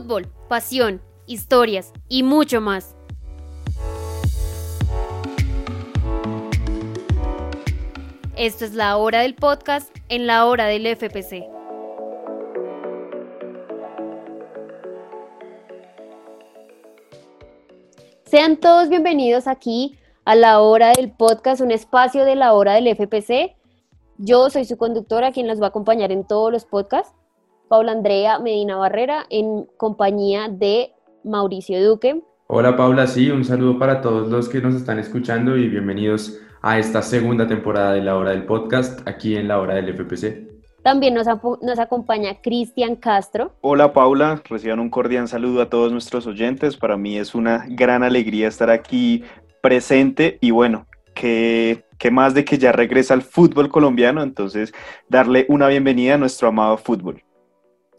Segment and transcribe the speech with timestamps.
[0.00, 2.96] Fútbol, pasión, historias y mucho más.
[8.34, 11.44] Esto es la hora del podcast en la hora del FPC.
[18.24, 22.88] Sean todos bienvenidos aquí a la hora del podcast, un espacio de la hora del
[22.88, 23.54] FPC.
[24.16, 27.19] Yo soy su conductora, quien los va a acompañar en todos los podcasts.
[27.70, 30.90] Paula Andrea Medina Barrera, en compañía de
[31.22, 32.20] Mauricio Duque.
[32.48, 36.80] Hola Paula, sí, un saludo para todos los que nos están escuchando y bienvenidos a
[36.80, 40.48] esta segunda temporada de la hora del podcast aquí en la hora del FPC.
[40.82, 41.28] También nos,
[41.62, 43.52] nos acompaña Cristian Castro.
[43.60, 46.76] Hola Paula, reciban un cordial saludo a todos nuestros oyentes.
[46.76, 49.22] Para mí es una gran alegría estar aquí
[49.62, 54.72] presente y bueno, que, que más de que ya regresa al fútbol colombiano, entonces
[55.08, 57.22] darle una bienvenida a nuestro amado fútbol.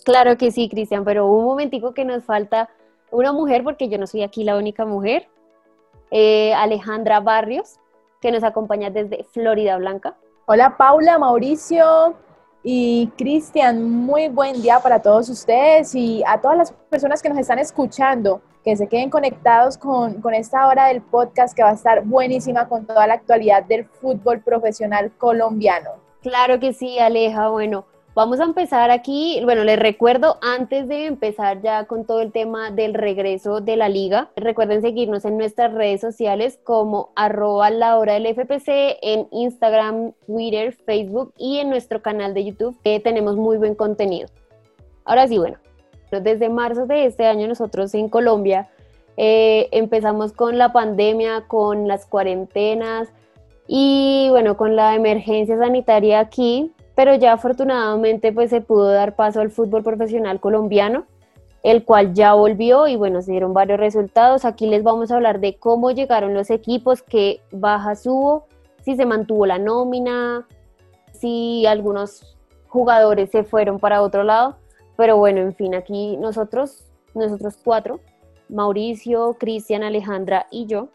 [0.04, 2.70] Claro que sí, Cristian, pero un momentico que nos falta
[3.12, 5.28] una mujer, porque yo no soy aquí la única mujer,
[6.10, 7.80] eh, Alejandra Barrios,
[8.20, 10.16] que nos acompaña desde Florida Blanca.
[10.46, 12.16] Hola Paula, Mauricio
[12.64, 17.38] y Cristian, muy buen día para todos ustedes y a todas las personas que nos
[17.38, 21.74] están escuchando que se queden conectados con, con, esta hora del podcast que va a
[21.74, 25.90] estar buenísima con toda la actualidad del fútbol profesional colombiano.
[26.22, 27.50] Claro que sí, Aleja.
[27.50, 29.42] Bueno, vamos a empezar aquí.
[29.44, 33.90] Bueno, les recuerdo antes de empezar ya con todo el tema del regreso de la
[33.90, 40.14] liga, recuerden seguirnos en nuestras redes sociales como arroba la hora del FPC en Instagram,
[40.26, 44.28] Twitter, Facebook y en nuestro canal de YouTube que tenemos muy buen contenido.
[45.06, 45.58] Ahora sí, bueno,
[46.12, 48.70] desde marzo de este año nosotros en Colombia
[49.18, 53.10] eh, empezamos con la pandemia, con las cuarentenas
[53.68, 56.72] y bueno, con la emergencia sanitaria aquí,
[57.02, 61.06] pero ya afortunadamente pues se pudo dar paso al fútbol profesional colombiano,
[61.64, 64.46] el cual ya volvió y bueno, se dieron varios resultados.
[64.46, 68.46] Aquí les vamos a hablar de cómo llegaron los equipos, qué bajas hubo,
[68.84, 70.48] si se mantuvo la nómina,
[71.12, 74.58] si algunos jugadores se fueron para otro lado.
[74.96, 76.86] Pero bueno, en fin, aquí nosotros,
[77.16, 78.00] nosotros cuatro,
[78.48, 80.90] Mauricio, Cristian, Alejandra y yo,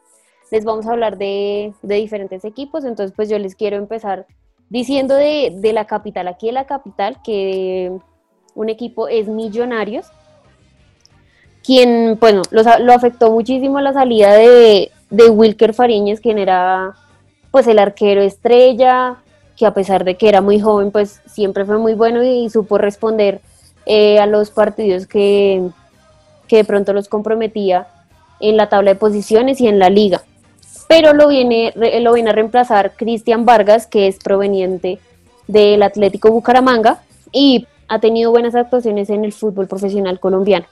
[0.53, 2.84] les vamos a hablar de, de, diferentes equipos.
[2.84, 4.28] Entonces, pues yo les quiero empezar
[4.69, 6.28] diciendo de, de, la capital.
[6.28, 7.93] Aquí en la capital, que
[8.54, 10.06] un equipo es Millonarios,
[11.62, 16.94] quien, bueno, lo, lo afectó muchísimo la salida de, de Wilker Fariñez, quien era
[17.50, 19.16] pues el arquero estrella,
[19.56, 22.78] que a pesar de que era muy joven, pues siempre fue muy bueno y supo
[22.78, 23.41] responder
[23.87, 25.69] eh, a los partidos que,
[26.48, 27.88] que de pronto los comprometía
[28.41, 30.22] en la tabla de posiciones y en la liga.
[30.88, 34.98] Pero lo viene, lo viene a reemplazar Cristian Vargas, que es proveniente
[35.47, 37.02] del Atlético Bucaramanga
[37.32, 40.66] y ha tenido buenas actuaciones en el fútbol profesional colombiano.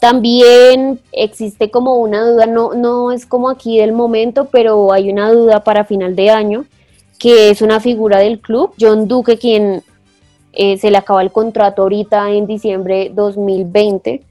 [0.00, 5.30] También existe como una duda, no, no es como aquí del momento, pero hay una
[5.32, 6.66] duda para final de año,
[7.18, 9.82] que es una figura del club, John Duque, quien
[10.52, 14.22] eh, se le acaba el contrato ahorita en diciembre 2020,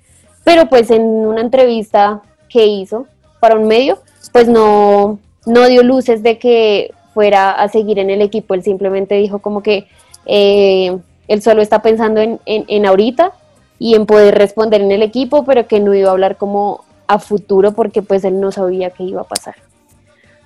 [0.44, 3.08] pero pues en una entrevista que hizo
[3.40, 4.00] para un medio,
[4.34, 9.16] pues no, no dio luces de que fuera a seguir en el equipo, él simplemente
[9.16, 9.88] dijo como que
[10.26, 10.98] eh,
[11.30, 13.32] él solo está pensando en, en, en ahorita
[13.80, 17.20] y en poder responder en el equipo, pero que no iba a hablar como a
[17.20, 19.56] futuro porque pues él no sabía qué iba a pasar.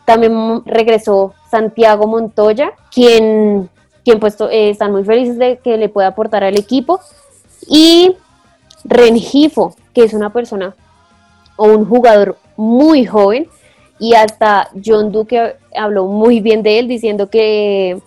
[0.06, 3.70] También regresó Santiago Montoya, quien
[4.08, 7.02] quien pues eh, están muy felices de que le pueda aportar al equipo.
[7.68, 8.16] Y
[8.86, 10.74] Rengifo, que es una persona
[11.58, 13.50] o un jugador muy joven,
[14.00, 17.98] y hasta John Duque habló muy bien de él, diciendo que,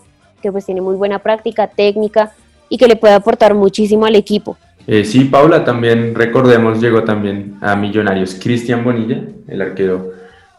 [0.41, 2.31] que pues tiene muy buena práctica técnica
[2.69, 4.57] y que le puede aportar muchísimo al equipo.
[4.87, 10.11] Eh, sí, Paula, también recordemos, llegó también a Millonarios Cristian Bonilla, el arquero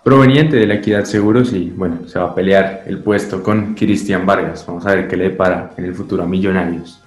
[0.04, 4.26] proveniente de la Equidad Seguros y bueno, se va a pelear el puesto con Cristian
[4.26, 4.64] Vargas.
[4.66, 7.00] Vamos a ver qué le depara en el futuro a Millonarios.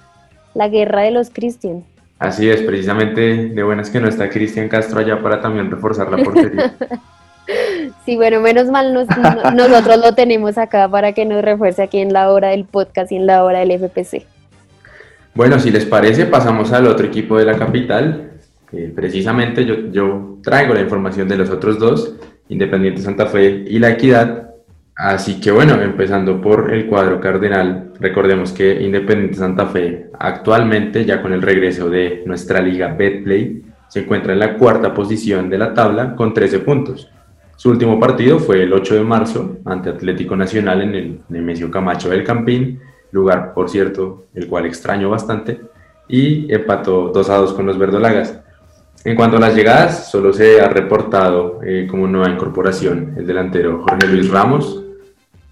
[0.54, 1.84] La guerra de los Cristian.
[2.18, 6.22] Así es, precisamente de buenas que no está Cristian Castro allá para también reforzar la
[6.22, 6.74] portería.
[8.04, 9.06] sí, bueno, menos mal nos,
[9.54, 13.16] nosotros lo tenemos acá para que nos refuerce aquí en la hora del podcast y
[13.16, 14.26] en la hora del FPC.
[15.34, 18.30] Bueno, si les parece, pasamos al otro equipo de la capital.
[18.94, 22.14] precisamente yo, yo traigo la información de los otros dos
[22.48, 24.50] Independiente Santa Fe y La Equidad.
[24.94, 31.20] Así que bueno, empezando por el cuadro cardenal, recordemos que Independiente Santa Fe actualmente, ya
[31.20, 35.74] con el regreso de nuestra liga Betplay, se encuentra en la cuarta posición de la
[35.74, 37.10] tabla con 13 puntos.
[37.56, 42.10] Su último partido fue el 8 de marzo ante Atlético Nacional en el Nemesio Camacho
[42.10, 42.80] del Campín,
[43.12, 45.60] lugar, por cierto, el cual extraño bastante,
[46.06, 48.38] y empató 2 a 2 con los verdolagas.
[49.04, 53.82] En cuanto a las llegadas, solo se ha reportado eh, como nueva incorporación el delantero
[53.88, 54.82] Jorge Luis Ramos.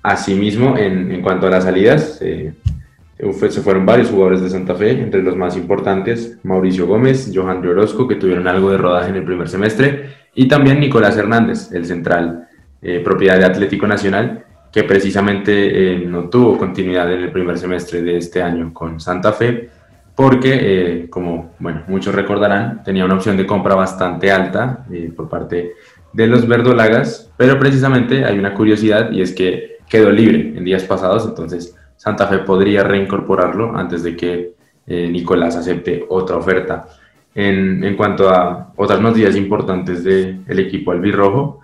[0.03, 5.37] Asimismo, en, cuanto a las salidas, se fueron varios jugadores de Santa Fe, entre los
[5.37, 9.49] más importantes, Mauricio Gómez, Johan de Orozco, que tuvieron algo de rodaje en el primer
[9.49, 12.48] semestre, y también Nicolás Hernández, el central,
[12.82, 18.16] eh, propiedad de Atlético Nacional, que precisamente no tuvo continuidad en el primer semestre de
[18.16, 19.70] este año con Santa Fe,
[20.14, 25.28] porque, eh, como bueno, muchos recordarán, tenía una opción de compra bastante alta eh, por
[25.28, 25.72] parte
[26.12, 30.84] de los verdolagas, pero precisamente hay una curiosidad y es que quedó libre en días
[30.84, 34.54] pasados, entonces Santa Fe podría reincorporarlo antes de que
[34.86, 36.86] eh, Nicolás acepte otra oferta.
[37.34, 41.60] En, en, cuanto a otras noticias importantes del equipo albirrojo,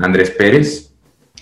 [0.00, 0.92] Andrés Pérez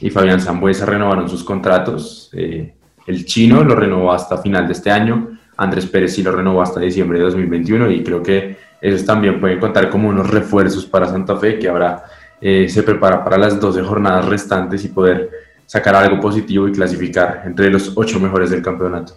[0.00, 2.30] y Fabián Zambuesa renovaron sus contratos.
[2.32, 6.80] el chino lo renovó hasta final de este año Andrés Pérez sí lo renovó hasta
[6.80, 11.36] diciembre de 2021 y creo que esos también pueden contar como unos refuerzos para Santa
[11.36, 12.04] Fe que ahora
[12.40, 15.30] eh, se prepara para las 12 jornadas restantes y poder
[15.66, 19.14] sacar algo positivo y clasificar entre los ocho mejores del campeonato.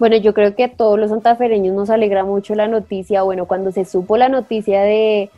[0.00, 3.22] Bueno, yo creo que a todos los santafereños nos alegra mucho la noticia.
[3.22, 5.28] Bueno, cuando se supo la noticia de,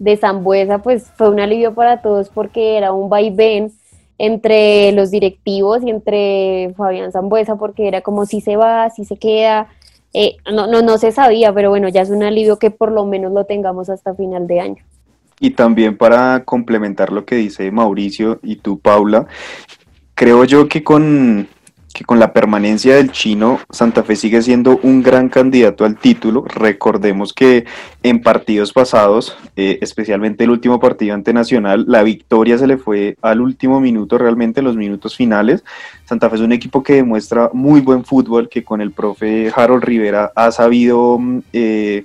[0.00, 3.70] de Zambuesa, pues fue un alivio para todos porque era un vaivén
[4.18, 9.16] entre los directivos y entre Fabián Zambuesa, porque era como si se va, si se
[9.16, 9.68] queda,
[10.12, 13.06] eh, no, no, no se sabía, pero bueno, ya es un alivio que por lo
[13.06, 14.84] menos lo tengamos hasta final de año.
[15.38, 19.28] Y también para complementar lo que dice Mauricio y tú, Paula,
[20.16, 21.48] creo yo que con
[21.92, 26.44] que con la permanencia del chino, Santa Fe sigue siendo un gran candidato al título.
[26.46, 27.64] Recordemos que
[28.02, 33.16] en partidos pasados, eh, especialmente el último partido ante Nacional, la victoria se le fue
[33.22, 35.64] al último minuto, realmente en los minutos finales.
[36.04, 39.82] Santa Fe es un equipo que demuestra muy buen fútbol, que con el profe Harold
[39.82, 42.04] Rivera ha sabido mm, eh,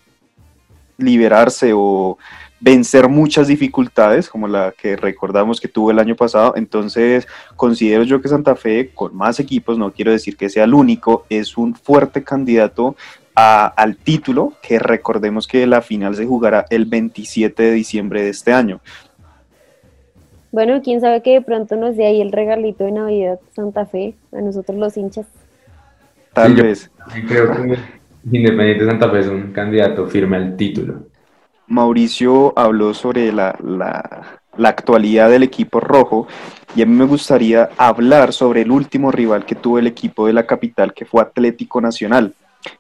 [0.98, 2.18] liberarse o
[2.66, 6.54] vencer muchas dificultades, como la que recordamos que tuvo el año pasado.
[6.56, 10.74] Entonces, considero yo que Santa Fe, con más equipos, no quiero decir que sea el
[10.74, 12.96] único, es un fuerte candidato
[13.36, 18.52] al título, que recordemos que la final se jugará el 27 de diciembre de este
[18.52, 18.80] año.
[20.52, 24.16] Bueno, quién sabe que de pronto nos dé ahí el regalito de Navidad Santa Fe,
[24.32, 25.28] a nosotros los hinchas.
[26.34, 26.90] Tal vez.
[27.28, 27.78] creo que
[28.32, 31.15] Independiente Santa Fe es un candidato firme al título.
[31.68, 33.58] Mauricio habló sobre la,
[34.64, 36.28] actualidad del equipo rojo
[36.76, 40.34] y a mí me gustaría hablar sobre el último rival que tuvo el equipo de
[40.34, 42.34] la capital, que fue Atlético Nacional.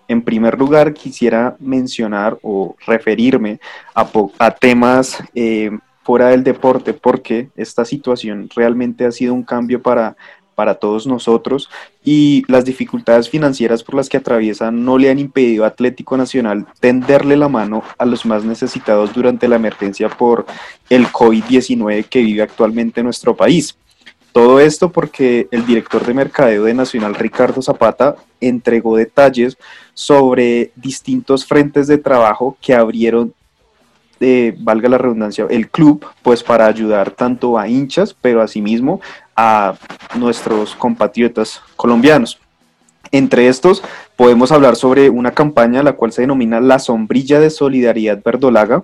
[0.07, 3.59] En primer lugar, quisiera mencionar o referirme
[3.93, 5.69] a, temas eh,
[6.03, 10.15] fuera del deporte, porque esta situación realmente ha sido un cambio para,
[10.55, 11.69] para todos nosotros
[12.03, 16.65] y las dificultades financieras por las que atraviesan no le han impedido a Atlético Nacional
[16.79, 20.45] tenderle la mano a los más necesitados durante la emergencia por
[20.89, 23.77] el COVID-19 que vive actualmente en nuestro país.
[24.31, 29.57] Todo esto porque el director de mercadeo de Nacional, Ricardo Zapata, entregó detalles
[29.93, 33.33] sobre distintos frentes de trabajo que abrieron
[34.21, 39.01] eh, valga la redundancia, el club, pues para ayudar tanto a hinchas, pero asimismo
[39.35, 39.75] a
[40.15, 42.39] nuestros compatriotas colombianos.
[43.11, 43.83] Entre estos
[44.15, 48.83] podemos hablar sobre una campaña la cual se denomina La Sombrilla de Solidaridad Verdolaga,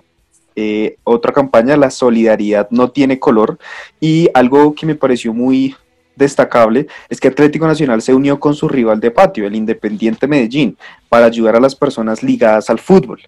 [0.54, 3.58] eh, otra campaña, La Solidaridad no tiene color,
[4.00, 5.74] y algo que me pareció muy
[6.14, 10.76] destacable es que Atlético Nacional se unió con su rival de patio, el Independiente Medellín,
[11.08, 13.20] para ayudar a las personas ligadas al fútbol.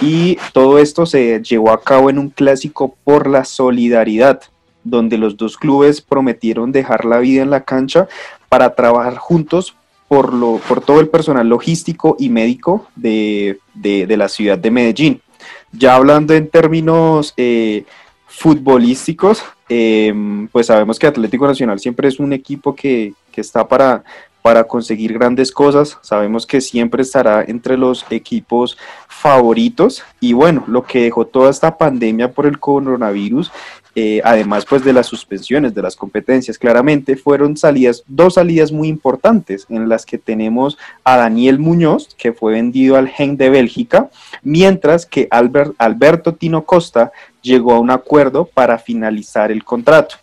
[0.00, 4.40] Y todo esto se llevó a cabo en un clásico por la solidaridad,
[4.84, 8.08] donde los dos clubes prometieron dejar la vida en la cancha
[8.48, 9.76] para trabajar juntos
[10.12, 15.22] por, lo, por todo el personal logístico y médico de, la ciudad de Medellín.
[15.72, 17.84] Ya hablando en términos eh,
[18.26, 24.04] futbolísticos, em, pues sabemos que Atlético Nacional siempre es un equipo que, está para,
[24.42, 25.96] para conseguir grandes cosas.
[26.02, 28.76] Sabemos que siempre estará entre los equipos
[29.08, 30.02] favoritos.
[30.20, 33.50] Y bueno, lo que dejó toda esta pandemia por el coronavirus
[33.94, 38.88] eh, además pues de las suspensiones de las competencias, claramente fueron salidas, dos salidas muy
[38.88, 44.10] importantes en las que tenemos a Daniel Muñoz, que fue vendido al Gen de Bélgica,
[44.42, 50.16] mientras que Albert, Alberto Tino Costa llegó a un acuerdo para finalizar el contrato.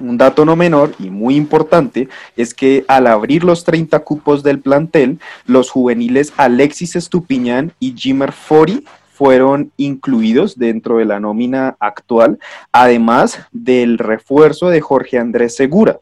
[0.00, 4.60] Un dato no menor y muy importante es que al abrir los 30 cupos del
[4.60, 8.84] plantel, los juveniles Alexis Estupiñán y Jimmer Fori
[9.20, 12.38] fueron incluidos dentro de la nómina actual,
[12.72, 16.00] además del refuerzo de Jorge Andrés Segura.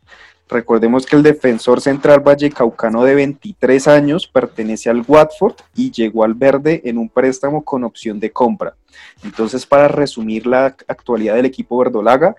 [0.48, 6.34] Recordemos que el defensor central vallecaucano de 23 años pertenece al Watford y llegó al
[6.34, 8.76] verde en un préstamo con opción de compra.
[9.24, 12.36] Entonces, para resumir la actualidad del equipo verdolaga,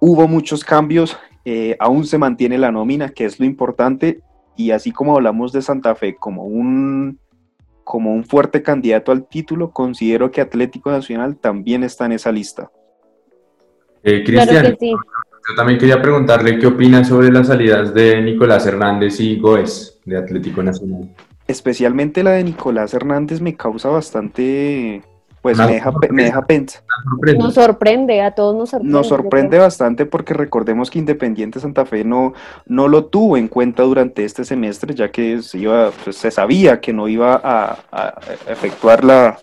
[0.00, 4.20] hubo muchos cambios, eh, aún se mantiene la nómina, que es lo importante,
[4.56, 7.20] y así como hablamos de Santa Fe como un,
[7.88, 12.70] como un fuerte candidato al título, considero que Atlético Nacional también está en esa lista.
[14.02, 19.40] Eh, Cristian, yo también quería preguntarle qué opina sobre las salidas de Nicolás Hernández y
[19.40, 21.08] Goes de Atlético Nacional.
[21.46, 25.02] Especialmente la de Nicolás Hernández me causa bastante,
[25.42, 26.82] pues me deja, me deja pensar.
[27.38, 28.92] Nos sorprende, a todos nos sorprende.
[28.92, 32.34] Nos sorprende bastante porque recordemos que Independiente Santa Fe no,
[32.66, 36.80] no lo tuvo en cuenta durante este semestre, ya que se, iba, pues, se sabía
[36.80, 39.38] que no iba a, a efectuar la,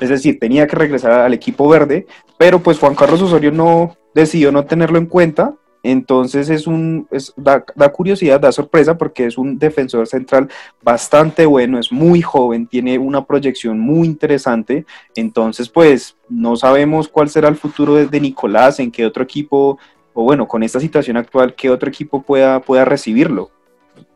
[0.00, 2.06] es decir, tenía que regresar al equipo verde,
[2.38, 5.54] pero pues Juan Carlos Osorio no, decidió no tenerlo en cuenta.
[5.88, 10.48] Entonces es un, da, curiosidad, da sorpresa porque es un defensor central
[10.82, 14.84] bastante bueno, es muy joven, tiene una proyección muy interesante.
[15.14, 19.78] Entonces pues no sabemos cuál será el futuro de, Nicolás, en qué otro equipo,
[20.12, 23.52] o bueno, con esta situación actual, qué otro equipo pueda, pueda recibirlo.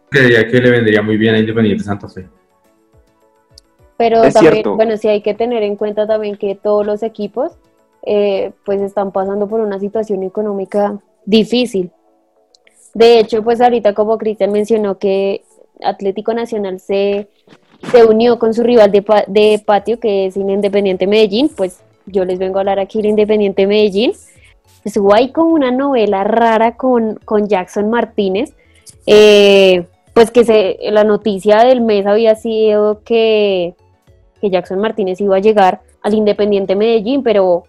[0.08, 2.26] Creía que le vendría muy bien a Independiente Santa Fe.
[3.96, 7.52] Pero también, bueno, sí hay que tener en cuenta también que todos los equipos
[8.04, 10.98] eh, pues están pasando por una situación económica
[11.30, 11.90] difícil.
[12.92, 15.42] De hecho, pues ahorita como Cristian mencionó que
[15.82, 17.28] Atlético Nacional se,
[17.92, 22.38] se unió con su rival de, de, patio, que es Independiente Medellín, pues yo les
[22.38, 24.12] vengo a hablar aquí de Independiente Medellín.
[24.82, 28.54] Pues hay como una novela rara con, con Jackson Martínez,
[29.06, 33.74] eh, pues que se, la noticia del mes había sido que,
[34.40, 37.64] que Jackson Martínez iba a llegar al Independiente Medellín, pero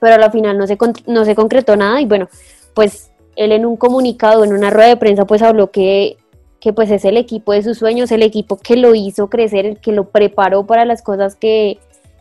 [0.00, 2.28] pero a la final no se, no se concretó nada y bueno,
[2.74, 6.16] pues él en un comunicado, en una rueda de prensa, pues habló que,
[6.60, 9.80] que pues es el equipo de sus sueños, el equipo que lo hizo crecer, el
[9.80, 11.78] que lo preparó para las cosas que,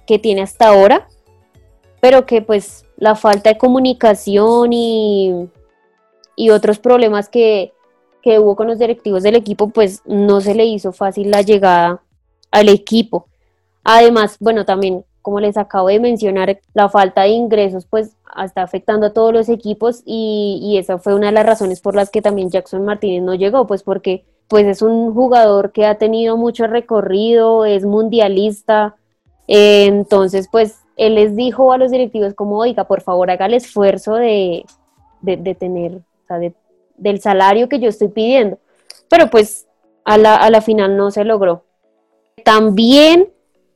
[0.07, 1.07] que tiene hasta ahora,
[1.99, 5.49] pero que pues la falta de comunicación y,
[6.35, 7.73] y otros problemas que,
[8.21, 12.01] que hubo con los directivos del equipo, pues no se le hizo fácil la llegada
[12.51, 13.27] al equipo.
[13.83, 19.07] Además, bueno, también como les acabo de mencionar, la falta de ingresos pues está afectando
[19.07, 22.21] a todos los equipos y, y, esa fue una de las razones por las que
[22.21, 26.67] también Jackson Martínez no llegó, pues porque pues es un jugador que ha tenido mucho
[26.67, 28.95] recorrido, es mundialista,
[29.47, 33.53] eh, entonces pues él les dijo a los directivos como, oiga, por favor haga el
[33.53, 34.65] esfuerzo de,
[35.21, 36.39] de, tener, o sea,
[36.97, 38.57] del salario que yo estoy pidiendo,
[39.09, 39.67] pero pues
[40.03, 41.63] a la, a la final no se logró.
[42.43, 43.29] También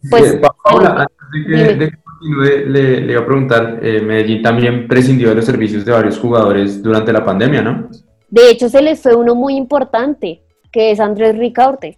[0.10, 1.08] pues, Paula,
[1.48, 5.92] antes de que, le, iba a preguntar, eh, Medellín también prescindió de los servicios de
[5.92, 7.90] varios jugadores durante la pandemia, ¿no?
[8.30, 11.98] De hecho, se les fue uno muy importante, que es Andrés Ricaurte.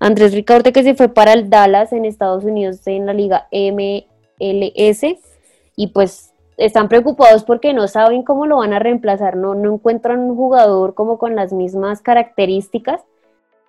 [0.00, 5.04] Andrés Ricaurte que se fue para el Dallas en Estados Unidos en la liga MLS
[5.76, 10.20] y pues están preocupados porque no saben cómo lo van a reemplazar, no, no encuentran
[10.20, 13.02] un jugador como con las mismas características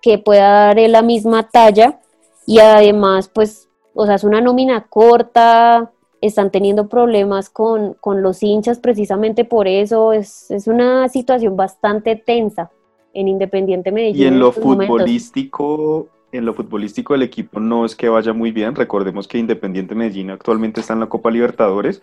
[0.02, 2.00] que pueda dar la misma talla
[2.46, 8.78] y además pues o sea, es una nómina corta, están teniendo problemas con, los hinchas
[8.78, 12.70] precisamente por eso, es, una situación bastante tensa
[13.14, 14.22] en Independiente Medellín.
[14.22, 18.74] Y en, lo futbolístico, en lo futbolístico el equipo no es que vaya muy bien,
[18.74, 22.02] recordemos que Independiente Medellín actualmente está en la Copa Libertadores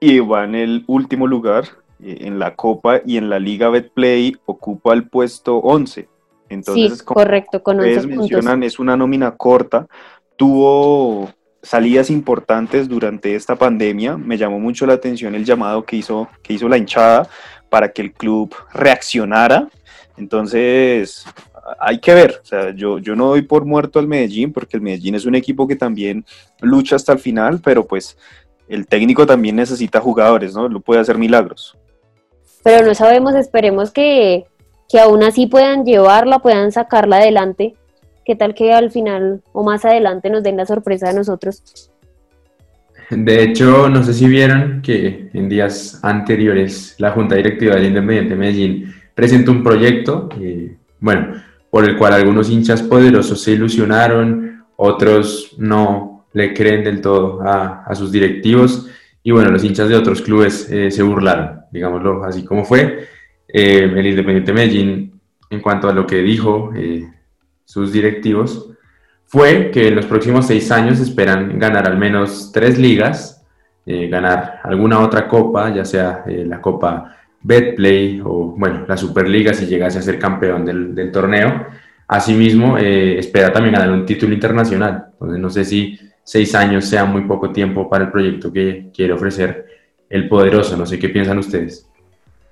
[0.00, 1.64] y va en el último lugar
[2.00, 6.08] eh, en la Copa y en la Liga Betplay ocupa el puesto 11.
[6.50, 9.86] Entonces, como correcto, con ustedes mencionan, es una nómina corta,
[10.36, 11.30] tuvo
[11.62, 14.16] salidas importantes durante esta pandemia.
[14.16, 17.28] Me llamó mucho la atención el llamado que hizo, que hizo la hinchada
[17.70, 19.68] para que el club reaccionara.
[20.16, 21.24] Entonces,
[21.80, 22.40] hay que ver.
[22.42, 25.34] O sea, yo, yo no doy por muerto al Medellín porque el Medellín es un
[25.34, 26.24] equipo que también
[26.60, 28.16] lucha hasta el final, pero pues
[28.68, 30.68] el técnico también necesita jugadores, ¿no?
[30.68, 31.76] Lo puede hacer milagros.
[32.62, 34.44] Pero no sabemos, esperemos que,
[34.88, 37.74] que aún así puedan llevarla, puedan sacarla adelante
[38.24, 41.90] ¿Qué tal que al final o más adelante nos den la sorpresa de nosotros?
[43.10, 48.34] De hecho, no sé si vieron que en días anteriores la Junta Directiva del Independiente
[48.34, 51.34] Medellín presentó un proyecto, eh, bueno,
[51.70, 57.94] por el cual algunos hinchas poderosos se ilusionaron, otros no le creen del todo a,
[57.94, 58.88] sus directivos
[59.22, 63.06] y bueno, los hinchas de otros clubes eh, se burlaron, digámoslo así como fue.
[63.48, 66.72] Eh, el Independiente Medellín, en cuanto a lo que dijo,
[67.64, 68.70] sus directivos,
[69.24, 73.44] fue que en los próximos seis años esperan ganar al menos tres ligas,
[73.86, 79.52] eh, ganar alguna otra copa, ya sea eh, la Copa Betplay o, bueno, la Superliga
[79.52, 81.66] si llegase a ser campeón del, torneo.
[82.08, 85.06] Asimismo, eh, espera también ganar un título internacional.
[85.12, 89.12] Entonces, no sé si seis años sea muy poco tiempo para el proyecto que quiere
[89.12, 89.66] ofrecer
[90.08, 90.76] el Poderoso.
[90.76, 91.90] No sé qué piensan ustedes.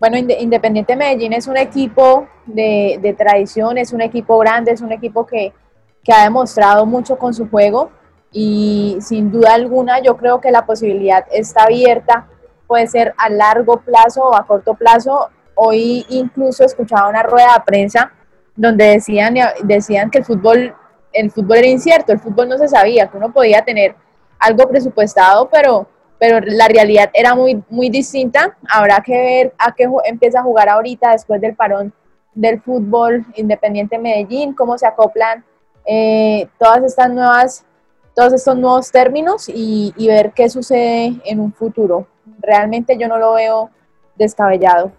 [0.02, 4.90] Bueno, Independiente Medellín es un equipo de, de tradición, es un equipo grande, es un
[4.90, 5.52] equipo que,
[6.12, 7.92] ha demostrado mucho con su juego
[8.32, 12.26] y sin duda alguna yo creo que la posibilidad está abierta,
[12.66, 15.28] puede ser a largo plazo o a corto plazo.
[15.54, 18.10] Hoy incluso escuchaba una rueda de prensa
[18.56, 20.74] donde decían, decían que el fútbol,
[21.12, 23.94] el fútbol era incierto, el fútbol no se sabía, que uno podía tener
[24.40, 25.86] algo presupuestado, pero,
[26.22, 28.56] pero la realidad era muy, muy distinta.
[28.70, 31.92] Habrá que ver a qué empieza a jugar ahorita después del parón
[32.32, 35.44] del fútbol independiente Medellín, cómo se acoplan
[35.84, 37.64] eh, todas estas nuevas,
[38.14, 42.06] todos estos nuevos términos y, ver qué sucede en un futuro.
[42.38, 43.70] Realmente yo no lo veo
[44.14, 44.92] descabellado.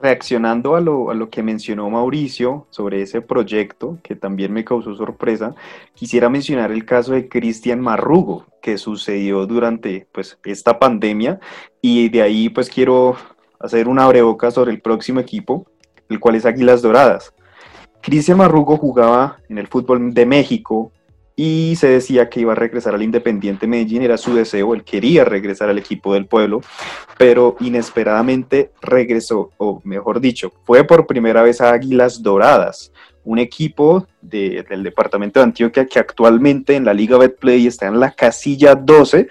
[0.00, 4.94] Reaccionando a lo, a lo, que mencionó Mauricio sobre ese proyecto, que también me causó
[4.94, 5.54] sorpresa,
[5.94, 11.40] quisiera mencionar el caso de Cristian Marrugo, que sucedió durante pues, esta pandemia,
[11.80, 13.16] y de ahí pues quiero
[13.58, 15.66] hacer una breboca sobre el próximo equipo,
[16.08, 17.32] el cual es Águilas Doradas.
[18.02, 20.92] Cristian Marrugo jugaba en el fútbol de México
[21.38, 25.22] y se decía que iba a regresar al Independiente Medellín, era su deseo, él quería
[25.22, 26.62] regresar al equipo del pueblo,
[27.18, 32.90] pero inesperadamente regresó, o mejor dicho, fue por primera vez a Águilas Doradas,
[33.22, 38.12] un equipo del departamento de Antioquia que actualmente en la Liga Betplay está en la
[38.12, 39.28] casilla 12,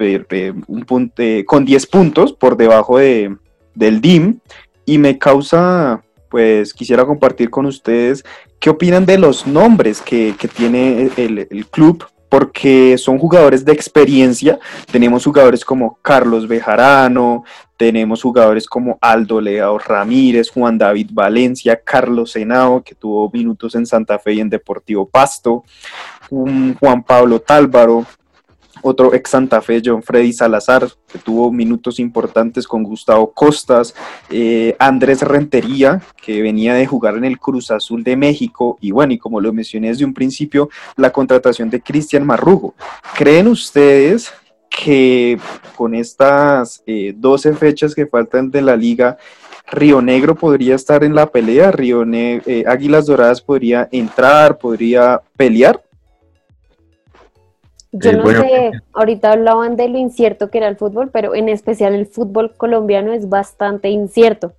[0.00, 1.12] eh, un
[1.46, 3.36] con 10 puntos por debajo de,
[3.74, 4.40] del DIM,
[4.84, 8.24] y me causa pues quisiera compartir con ustedes
[8.58, 14.58] qué opinan de los nombres que, tiene el, club porque son jugadores de experiencia.
[14.92, 17.42] Tenemos jugadores como Carlos Bejarano,
[17.76, 23.84] tenemos jugadores como Aldo Leao Ramírez, Juan David Valencia, Carlos Senao, que tuvo minutos en
[23.84, 25.64] Santa Fe y en Deportivo Pasto,
[26.28, 28.06] Juan Pablo Tálvaro,
[28.82, 33.94] otro ex Santa Fe, John Freddy Salazar, que tuvo minutos importantes con Gustavo Costas,
[34.30, 39.12] eh, Andrés Rentería, que venía de jugar en el Cruz Azul de México, y bueno,
[39.12, 42.74] y como lo mencioné desde un principio, la contratación de Cristian Marrugo.
[43.16, 44.32] ¿Creen ustedes
[44.68, 45.38] que
[45.76, 49.18] con estas 12 eh, fechas que faltan de la liga,
[49.70, 55.82] Río Negro podría estar en la pelea, Río eh, Águilas Doradas podría entrar, podría pelear?
[57.92, 61.94] Yo no sé, ahorita hablaban de lo incierto que era el fútbol, pero en especial
[61.94, 64.52] el fútbol colombiano es bastante incierto.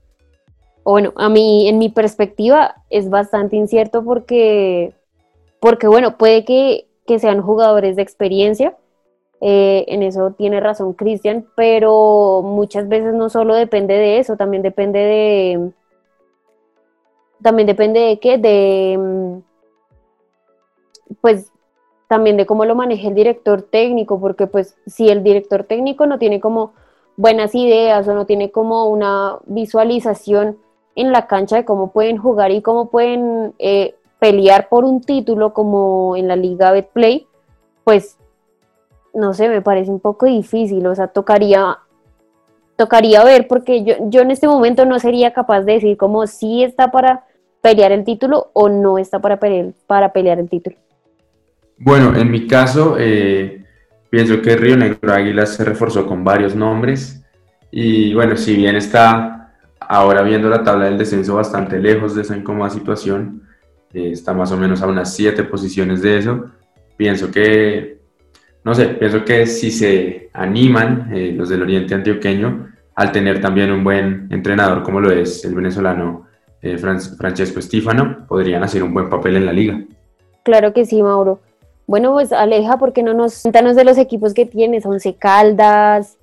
[0.84, 4.94] O bueno, a mí, en mi perspectiva, es bastante incierto porque,
[5.60, 6.88] porque bueno, puede que,
[7.20, 8.78] sean jugadores de experiencia,
[9.42, 14.64] eh, en eso tiene razón Cristian, pero muchas veces no solo depende de eso, también
[14.64, 15.72] depende de...
[17.42, 18.98] También depende de qué, de...
[18.98, 19.40] Mm,
[21.20, 21.51] pues
[22.12, 26.20] también de cómo lo maneja el director técnico, porque pues si el director técnico no
[26.20, 26.74] tiene como
[27.16, 30.58] buenas ideas o no tiene como una visualización
[30.98, 35.54] en la cancha de cómo pueden jugar y cómo pueden eh, pelear por un título
[35.54, 37.28] como en la liga Betplay,
[37.86, 38.18] pues
[39.14, 41.78] no sé, me parece un poco difícil, o sea, tocaría
[42.76, 46.62] tocaría ver porque yo, yo en este momento no sería capaz de decir como si
[46.62, 47.24] está para
[47.62, 50.76] pelear el título o no está para pelear, para pelear el título.
[51.84, 53.66] Bueno, en mi caso, eh,
[54.12, 57.26] pienso que Río Negro Águilas se reforzó con varios nombres
[57.72, 62.38] y bueno, si bien está ahora viendo la tabla del descenso bastante lejos de esa
[62.38, 63.48] incómoda situación,
[63.96, 66.52] eh, está más o menos a unas siete posiciones de eso,
[66.98, 67.98] pienso que,
[68.64, 73.72] no sé, pienso que si se animan eh, los del Oriente Antioqueño al tener también
[73.72, 76.28] un buen entrenador como lo es el venezolano
[76.62, 79.82] Francesco Estífano, podrían hacer un buen papel en la liga.
[80.44, 81.40] Claro que sí, Mauro.
[81.92, 84.86] Bueno, pues Aleja, ¿por qué no nos cuéntanos de los equipos que tienes?
[84.86, 86.18] Once Caldas.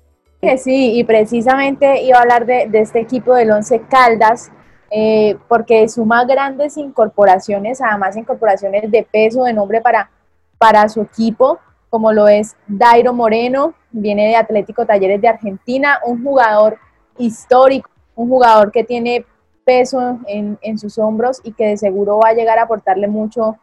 [0.57, 4.51] Sí, y precisamente iba a hablar de, este equipo del Once Caldas,
[4.89, 10.09] eh, porque suma grandes incorporaciones, además incorporaciones de peso, de nombre para,
[10.57, 11.59] para su equipo,
[11.91, 16.79] como lo es Dairo Moreno, viene de Atlético Talleres de Argentina, un jugador
[17.19, 19.23] histórico, un jugador que tiene
[19.65, 23.57] peso en, en sus hombros y que de seguro va a llegar a aportarle mucho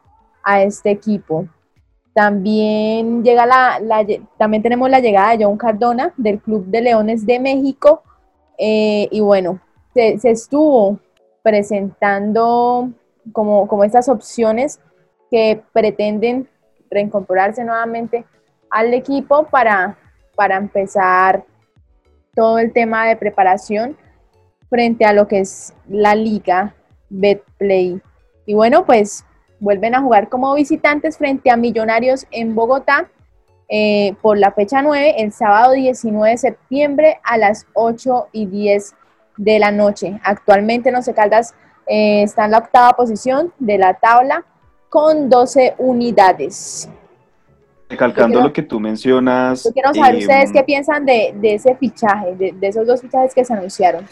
[0.45, 1.49] a este equipo.
[2.17, 3.79] También, llega la,
[4.39, 8.03] también tenemos la llegada de John Cardona del Club de Leones de México.
[8.57, 9.61] Eh, y bueno,
[9.93, 10.99] se, estuvo
[11.43, 12.89] presentando
[13.33, 14.81] como, como estas opciones
[15.31, 16.49] que pretenden
[16.91, 18.25] reincorporarse nuevamente
[18.71, 19.99] al equipo para,
[20.35, 21.45] para empezar
[22.35, 23.95] todo el tema de preparación
[24.71, 26.75] frente a lo que es la liga
[27.11, 28.01] Betplay.
[28.47, 29.26] Y bueno, pues
[29.61, 33.09] vuelven a jugar como visitantes frente a Millonarios en Bogotá
[33.69, 38.95] eh, por la fecha 9, el sábado 19 de septiembre a las 8 y 10
[39.37, 40.21] de la noche.
[40.23, 41.55] Actualmente Once Caldas
[41.87, 44.45] eh, está en la octava posición de la tabla
[44.89, 46.89] con 12 unidades.
[47.89, 49.65] Recalcando lo que tú mencionas.
[49.65, 53.45] Yo quiero saber ustedes qué piensan de, ese fichaje, de, de, esos dos fichajes que
[53.45, 54.07] se anunciaron.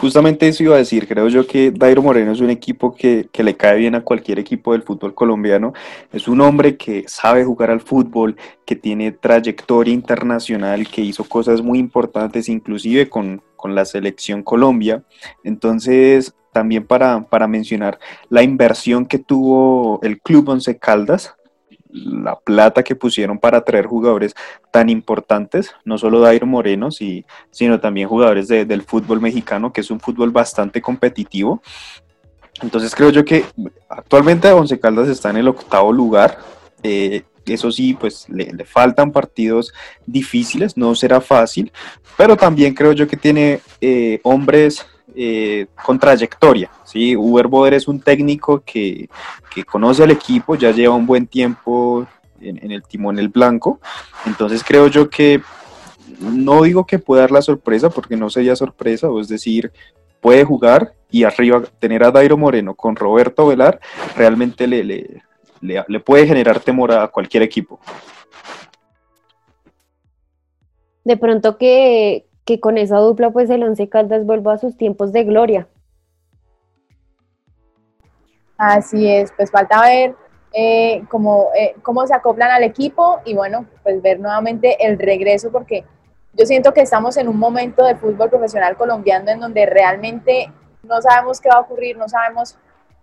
[0.00, 3.56] Justamente eso iba a decir, creo yo que Dairo Moreno es un equipo que, le
[3.56, 5.74] cae bien a cualquier equipo del fútbol colombiano,
[6.12, 11.62] es un hombre que sabe jugar al fútbol, que tiene trayectoria internacional, que hizo cosas
[11.62, 15.04] muy importantes inclusive con, la selección Colombia,
[15.44, 21.36] entonces también para, para mencionar la inversión que tuvo el Club Once Caldas,
[21.92, 24.34] la plata que pusieron para traer jugadores
[24.70, 30.00] tan importantes, no solo Dairo Moreno, sino también jugadores del fútbol mexicano, que es un
[30.00, 31.62] fútbol bastante competitivo.
[32.62, 33.44] Entonces creo yo que
[33.88, 36.38] actualmente Once Caldas está en el octavo lugar.
[36.82, 39.72] Eh, eso sí, pues le, faltan partidos
[40.06, 41.72] difíciles, no será fácil,
[42.16, 46.70] pero también creo yo que tiene eh, hombres eh, con trayectoria.
[46.84, 47.16] ¿sí?
[47.16, 49.08] Uber Boder es un técnico que,
[49.66, 52.06] conoce al equipo, ya lleva un buen tiempo
[52.40, 53.80] en, el timón el blanco,
[54.26, 55.42] entonces creo yo que
[56.20, 59.72] no digo que pueda dar la sorpresa porque no sería sorpresa, es decir,
[60.20, 63.78] puede jugar y arriba tener a Dairo Moreno con Roberto Velar
[64.16, 65.20] realmente le, le,
[65.60, 67.78] le puede generar temor a cualquier equipo.
[71.04, 75.12] De pronto que, que con esa dupla pues el Once Caldas vuelva a sus tiempos
[75.12, 75.68] de gloria.
[78.56, 80.14] Así es, pues falta ver
[80.52, 85.50] eh, cómo, eh, cómo se acoplan al equipo y bueno, pues ver nuevamente el regreso
[85.50, 85.84] porque
[86.34, 90.52] yo siento que estamos en un momento de fútbol profesional colombiano en donde realmente
[90.82, 92.56] no sabemos qué va a ocurrir, no sabemos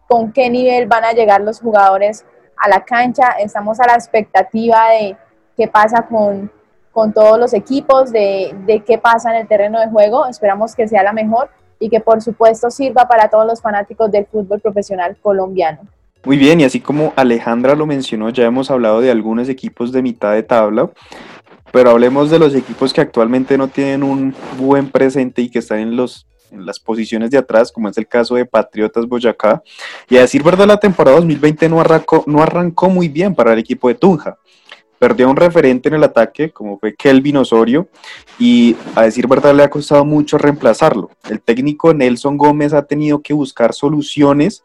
[0.07, 2.25] con qué nivel van a llegar los jugadores
[2.57, 5.17] a la cancha, estamos a la expectativa de
[5.55, 6.51] qué pasa con,
[6.91, 10.27] con todos los equipos, de, de qué pasa en el terreno de juego.
[10.27, 11.49] Esperamos que sea la mejor
[11.79, 15.79] y que por supuesto sirva para todos los fanáticos del fútbol profesional colombiano.
[16.25, 20.01] Muy bien, y así como Alejandra lo mencionó, ya hemos hablado de algunos equipos de
[20.01, 20.89] mitad de tabla,
[21.71, 25.79] pero hablemos de los equipos que actualmente no tienen un buen presente y que están
[25.79, 29.61] en los en las posiciones de atrás, como es el caso de Patriotas Boyacá.
[30.09, 33.59] Y a decir verdad, la temporada 2020 no arrancó, no arrancó muy bien para el
[33.59, 34.35] equipo de Tunja
[34.99, 37.87] perdió un referente en el ataque, como fue Kelvin Osorio,
[38.37, 41.09] y a decir verdad le ha costado mucho reemplazarlo.
[41.29, 44.63] El técnico Nelson Gómez ha tenido que buscar soluciones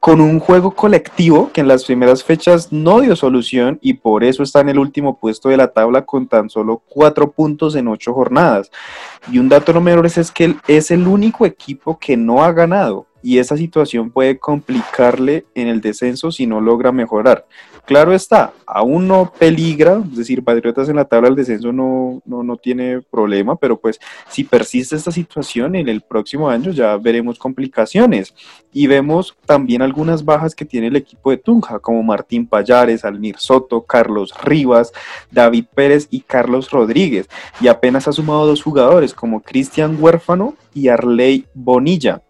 [0.00, 4.42] con un juego colectivo que en las primeras fechas no dio solución y por eso
[4.42, 8.14] está en el último puesto de la tabla con tan solo cuatro puntos en ocho
[8.14, 8.70] jornadas.
[9.30, 13.06] Y un dato no menor es que es el único equipo que no ha ganado
[13.22, 17.46] y esa situación puede complicarle en el descenso si no logra mejorar.
[17.90, 22.56] Claro está, aún no peligra, es decir, Patriotas en la tabla del descenso no, no,
[22.56, 23.98] tiene problema, pero pues
[24.28, 28.32] si persiste esta situación en el próximo año ya veremos complicaciones.
[28.72, 33.38] Y vemos también algunas bajas que tiene el equipo de Tunja, como Martín Payares, Almir
[33.38, 34.92] Soto, Carlos Rivas,
[35.32, 37.28] David Pérez y Carlos Rodríguez.
[37.60, 42.22] Y apenas ha sumado dos jugadores como Cristian Huérfano y Arley Bonilla.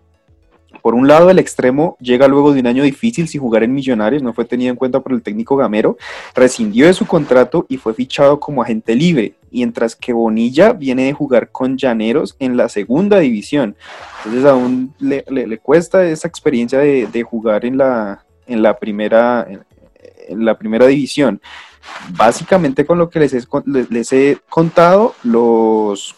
[0.82, 4.22] Por un lado, el extremo llega luego de un año difícil sin jugar en Millonarios,
[4.22, 5.96] no fue tenido en cuenta por el técnico Gamero,
[6.34, 11.12] rescindió de su contrato y fue fichado como agente libre, mientras que Bonilla viene de
[11.12, 13.76] jugar con Llaneros en la segunda división.
[14.18, 19.46] Entonces aún le, cuesta esa experiencia de, jugar en la, en la primera,
[20.28, 21.40] en la primera división.
[22.10, 23.42] Básicamente con lo que les he,
[23.90, 26.14] les he contado, los,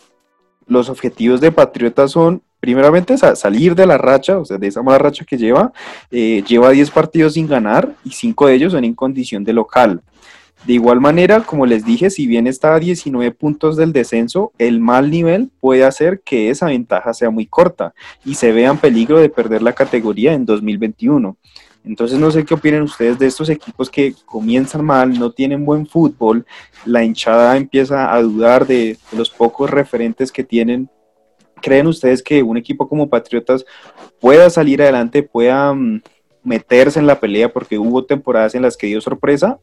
[0.67, 4.97] los objetivos de Patriota son primeramente salir de la racha, o sea, de esa mala
[4.99, 5.73] racha que lleva,
[6.13, 10.01] eh, lleva 10 partidos sin ganar y 5 de ellos son en condición de local.
[10.65, 14.79] De igual manera, como les dije, si bien está a 19 puntos del descenso, el
[14.79, 17.95] mal nivel puede hacer que esa ventaja sea muy corta
[18.25, 21.37] y se vea en peligro de perder la categoría en 2021.
[21.85, 25.85] Entonces no sé qué opinan ustedes de estos equipos que comienzan mal, no tienen buen
[25.85, 26.47] fútbol,
[26.85, 30.89] la hinchada empieza a dudar de los pocos referentes que tienen
[31.63, 33.65] ¿Creen ustedes que un equipo como Patriotas
[34.21, 36.03] pueda salir adelante, pueda mm,
[36.45, 39.59] meterse en la pelea porque hubo temporadas en las que dio sorpresa?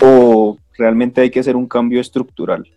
[0.00, 2.68] ¿O realmente hay que hacer un cambio estructural?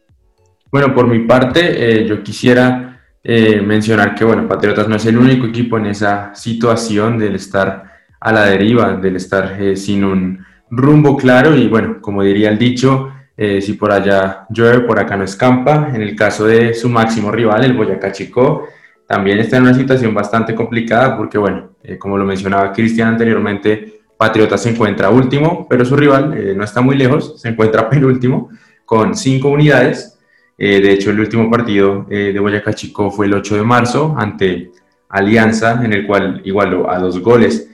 [0.72, 5.18] Bueno, por mi parte, eh, yo quisiera eh, mencionar que, bueno, Patriotas no es el
[5.18, 10.46] único equipo en esa situación del estar a la deriva, del estar eh, sin un
[10.70, 15.18] rumbo claro y, bueno, como diría el dicho, Eh, si por allá llueve, por acá
[15.18, 15.92] no escampa.
[15.94, 18.68] En el caso de su máximo rival, el Boyacá Chico,
[19.08, 24.02] también está en una situación bastante complicada porque, bueno, eh, como lo mencionaba Cristian anteriormente,
[24.18, 28.50] Patriota se encuentra último, pero su rival eh, no está muy lejos, se encuentra penúltimo
[28.86, 30.18] con cinco unidades.
[30.58, 34.72] de hecho, el último partido de Boyacá Chico fue el 8 de marzo ante
[35.10, 37.70] Alianza, en el cual igualó a dos goles.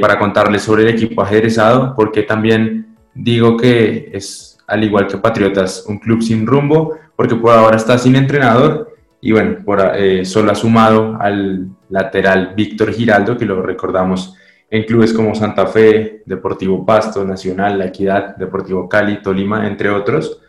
[0.00, 5.84] para contarles sobre el equipo ajedrezado, porque también digo que es al igual que Patriotas,
[5.88, 10.52] un club sin rumbo, porque por ahora está sin entrenador y bueno, por, eh, solo
[10.52, 14.36] ha sumado al lateral Víctor Giraldo, que lo recordamos
[14.70, 20.40] en clubes como Santa Fe, Deportivo Pasto, Nacional, La Equidad, Deportivo Cali, Tolima, entre otros.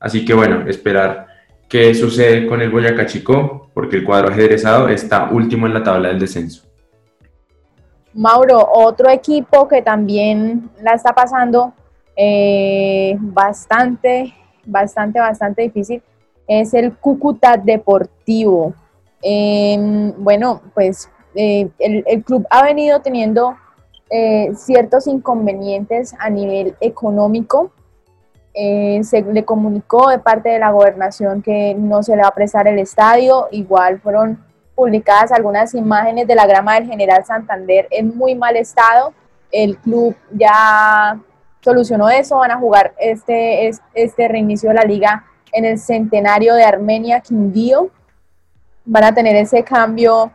[0.00, 1.28] Así que bueno, esperar
[1.68, 6.08] qué sucede con el Boyacá Chico, porque el cuadro ajedrezado está último en la tabla
[6.08, 6.64] del descenso.
[8.12, 11.72] Mauro, otro equipo que también la está pasando
[12.20, 14.34] eh, bastante,
[14.66, 16.02] bastante, bastante difícil,
[16.48, 18.74] es el Cúcuta Deportivo.
[19.22, 23.56] Em, bueno, pues eh, el, club ha venido teniendo
[24.10, 27.70] eh, ciertos inconvenientes a nivel económico.
[28.52, 32.66] se le comunicó de parte de la gobernación que no se le va a prestar
[32.66, 33.46] el estadio.
[33.52, 39.12] Igual fueron publicadas algunas imágenes de la grama del General Santander en muy mal estado.
[39.52, 41.20] El club ya
[41.68, 46.64] solucionó eso, van a jugar este, este reinicio de la liga en el centenario de
[46.64, 47.90] Armenia Quindío,
[48.86, 50.32] van a tener ese cambio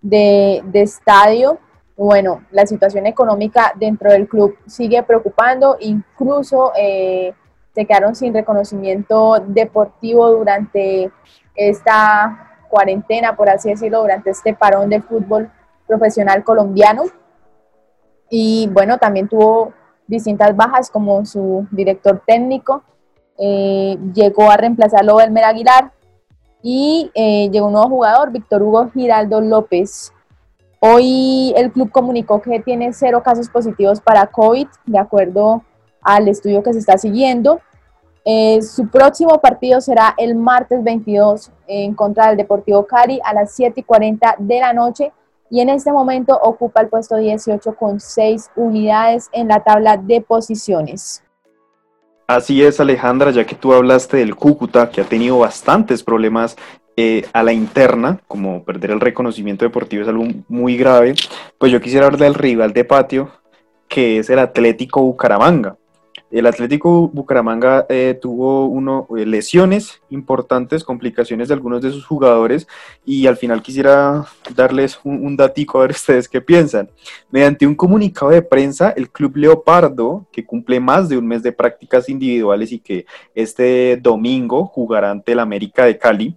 [0.00, 1.58] de, estadio.
[1.96, 7.34] Bueno, la situación económica dentro del club sigue preocupando, incluso eh,
[7.74, 11.10] se quedaron sin reconocimiento deportivo durante
[11.56, 15.50] esta cuarentena, por así decirlo, durante este parón del fútbol
[15.88, 17.06] profesional colombiano.
[18.30, 19.72] Y bueno, también tuvo
[20.06, 22.82] distintas bajas como su director técnico,
[23.38, 25.92] eh, llegó a reemplazarlo Elmer Aguilar
[26.62, 30.12] y eh, llegó un nuevo jugador, Víctor Hugo Giraldo López.
[30.80, 35.62] Hoy el club comunicó que tiene cero casos positivos para COVID, de acuerdo
[36.02, 37.60] al estudio que se está siguiendo.
[38.24, 43.52] Eh, su próximo partido será el martes 22 en contra del Deportivo Cari a las
[43.52, 45.12] 7 y 40 de la noche
[45.50, 50.20] y en este momento ocupa el puesto 18 con 6 unidades en la tabla de
[50.20, 51.22] posiciones.
[52.26, 56.56] Así es, Alejandra, ya que tú hablaste del Cúcuta, que ha tenido bastantes problemas
[56.96, 61.14] eh, a la interna, como perder el reconocimiento deportivo es algo muy grave,
[61.58, 63.30] pues yo quisiera hablar del rival de patio,
[63.86, 65.76] que es el Atlético Bucaramanga.
[66.30, 72.66] El Atlético Bucaramanga eh, tuvo uno, eh, lesiones importantes, complicaciones de algunos de sus jugadores
[73.04, 76.90] y al final quisiera darles un, un, datico a ver ustedes qué piensan.
[77.30, 81.52] Mediante un comunicado de prensa, el Club Leopardo, que cumple más de un mes de
[81.52, 86.36] prácticas individuales y que este domingo jugará ante el América de Cali,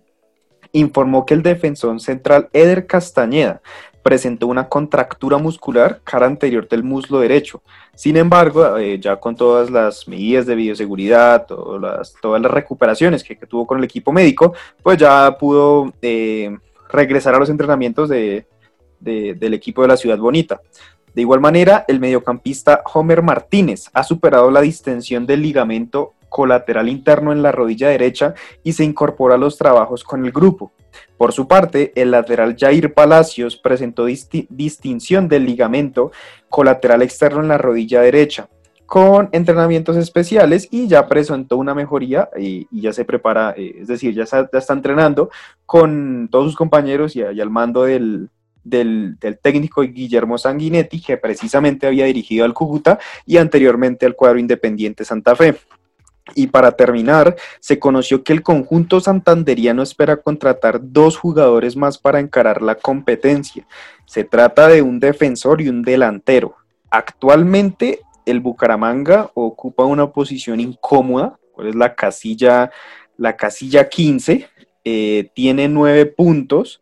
[0.72, 3.62] informó que el defensor central Eder Castañeda
[4.04, 7.62] presentó una contractura muscular cara anterior del muslo derecho.
[7.96, 13.68] Sin embargo, eh, ya con todas las medidas de bioseguridad, todas las, recuperaciones que, tuvo
[13.68, 16.58] con el equipo médico, pues ya pudo eh,
[16.90, 18.46] regresar a los entrenamientos del
[19.54, 20.62] equipo de la Ciudad Bonita.
[21.14, 27.32] De igual manera, el mediocampista Homer Martínez ha superado la distensión del ligamento colateral interno
[27.32, 30.72] en la rodilla derecha y se incorpora a los trabajos con el grupo.
[31.18, 36.12] Por su parte, el lateral Jair Palacios presentó distinción del ligamento
[36.48, 38.50] colateral externo en la rodilla derecha
[38.90, 44.16] con entrenamientos especiales y ya presentó una mejoría y, ya se prepara, eh, es decir,
[44.16, 45.30] ya está, entrenando
[45.68, 48.30] con todos sus compañeros y, al mando del,
[48.64, 55.06] del, técnico Guillermo Sanguinetti, que precisamente había dirigido al Cúcuta y anteriormente al cuadro Independiente
[55.06, 55.56] Santa Fe.
[56.36, 62.20] Y para terminar, se conoció que el conjunto santanderiano espera contratar dos jugadores más para
[62.20, 63.68] encarar la competencia.
[64.06, 66.56] Se trata de un defensor y un delantero.
[66.90, 72.72] Actualmente el Bucaramanga ocupa una posición incómoda, es la casilla,
[73.18, 74.48] la casilla 15,
[74.86, 76.82] eh, tiene nueve puntos.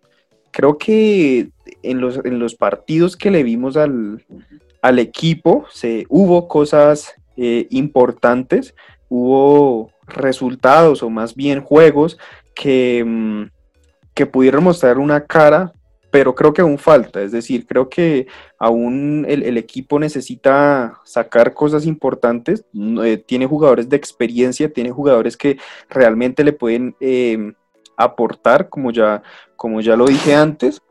[0.51, 1.49] Creo que
[1.83, 4.23] en los, en los partidos que le vimos al,
[4.99, 8.73] equipo se, hubo cosas eh, importantes
[9.09, 12.17] hubo resultados o más bien juegos
[12.55, 13.43] que, mm,
[14.13, 15.73] que pudieron mostrar una cara,
[16.11, 17.21] pero creo que aún falta.
[17.21, 22.65] Es decir, creo que aún el, equipo necesita sacar cosas importantes.
[23.03, 27.53] Eh, tiene jugadores de experiencia, tiene jugadores que realmente le pueden em,
[27.97, 29.21] aportar, como ya,
[29.55, 30.81] como ya lo dije antes.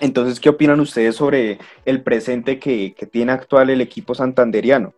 [0.00, 4.94] Entonces, ¿qué opinan ustedes sobre el presente que, que tiene actual el equipo santanderiano?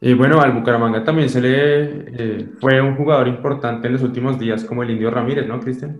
[0.00, 1.82] Y bueno, al Bucaramanga también se le
[2.16, 5.98] eh, fue un jugador importante en los últimos días como el Indio Ramírez, ¿no, Cristian?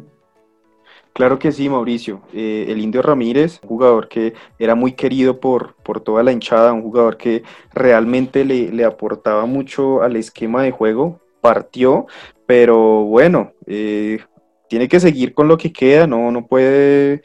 [1.13, 2.23] Claro que sí, Mauricio.
[2.33, 6.73] Eh, el Indio Ramírez, un jugador que era muy querido por, por toda la hinchada,
[6.73, 7.43] un jugador que
[7.75, 12.07] realmente le, le aportaba mucho al esquema de juego, partió,
[12.47, 14.21] pero bueno, eh,
[14.69, 17.23] tiene que seguir con lo que queda, no, no puede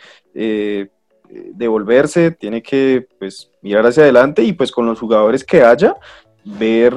[1.30, 5.96] devolverse, tiene que pues, mirar hacia adelante y pues con los jugadores que haya,
[6.46, 6.94] ver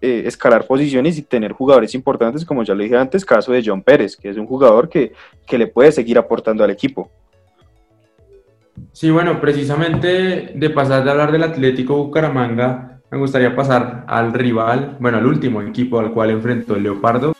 [0.00, 3.82] eh, escalar posiciones y tener jugadores importantes, como ya lo dije antes, caso de John
[3.82, 5.12] Pérez, que es un jugador que,
[5.46, 7.10] que le puede seguir aportando al equipo.
[8.92, 14.96] Sí, bueno, precisamente de pasar de hablar del Atlético Bucaramanga, me gustaría pasar al rival,
[15.00, 17.34] bueno, al último equipo al cual enfrentó el Leopardo,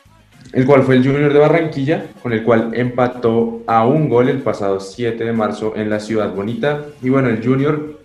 [0.52, 4.38] el cual fue el Junior de Barranquilla, con el cual empató a un gol el
[4.38, 6.84] pasado 7 de marzo en la Ciudad Bonita.
[7.02, 7.98] Y bueno, el Junior,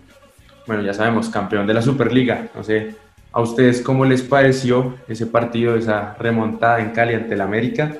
[0.66, 2.96] bueno, ya sabemos, campeón de la Superliga, no sé
[3.32, 7.98] ¿A ustedes cómo les pareció ese partido, esa remontada en Cali ante el América,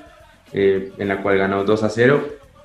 [0.52, 2.20] eh, en la cual ganó 2 a 0?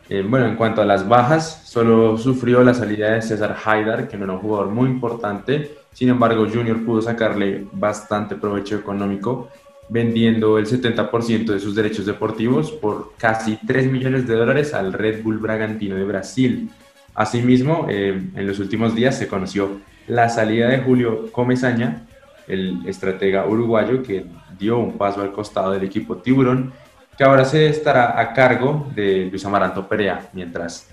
[0.10, 4.18] Eh, bueno, en cuanto a las bajas, solo sufrió la salida de César Haidar, que
[4.18, 5.78] no era un jugador muy importante.
[5.94, 9.50] Sin embargo, Junior pudo sacarle bastante provecho económico,
[9.88, 15.22] vendiendo el 70% de sus derechos deportivos por casi 3 millones de dólares al Red
[15.22, 16.72] Bull Bragantino de Brasil.
[17.14, 22.08] Asimismo, eh, en los últimos días se conoció la salida de Julio Comesaña,
[22.48, 24.26] el estratega uruguayo que
[24.58, 26.74] dio un paso al costado del equipo Tiburón,
[27.18, 30.90] que ahora se estará a cargo de Luis Amaranto Perea, mientras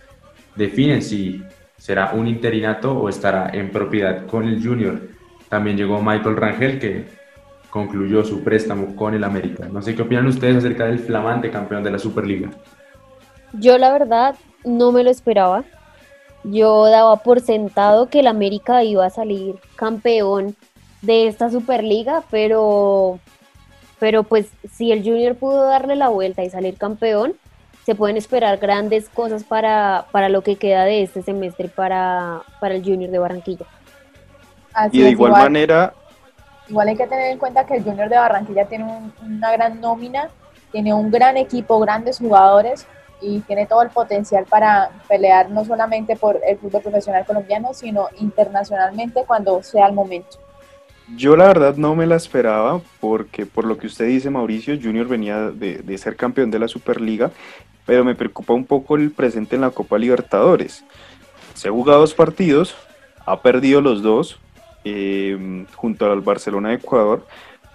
[0.54, 1.42] definen si
[1.76, 5.00] será un interinato o estará en propiedad con el Junior.
[5.48, 7.06] También llegó Michael Rangel, que
[7.70, 9.66] concluyó su préstamo con el América.
[9.68, 12.50] No sé qué opinan ustedes acerca del flamante campeón de la Superliga.
[13.54, 15.64] Yo la verdad no me lo esperaba.
[16.44, 20.56] Yo daba por sentado que el América iba a salir campeón
[21.02, 23.18] de esta Superliga, pero,
[23.98, 27.34] pero pues si el Junior pudo darle la vuelta y salir campeón,
[27.84, 32.74] se pueden esperar grandes cosas para, para lo que queda de este semestre para, para
[32.74, 33.66] el Junior de Barranquilla.
[34.92, 35.92] y de igual, manera...
[36.68, 38.84] Igual hay que tener en cuenta que el Junior de Barranquilla tiene
[39.20, 40.28] una gran nómina,
[40.70, 42.86] tiene un gran equipo, grandes jugadores
[43.20, 48.08] y tiene todo el potencial para pelear no solamente por el fútbol profesional colombiano, sino
[48.20, 50.38] internacionalmente cuando sea el momento.
[51.08, 55.06] Yo la verdad no me la esperaba porque por lo que usted dice Mauricio, Junior
[55.06, 57.30] venía de, ser campeón de la Superliga,
[57.84, 60.84] pero me preocupa un poco el presente en la Copa Libertadores.
[61.54, 62.74] Se ha jugado dos partidos,
[63.26, 64.38] ha perdido los dos
[64.84, 67.26] eh, junto al Barcelona de Ecuador,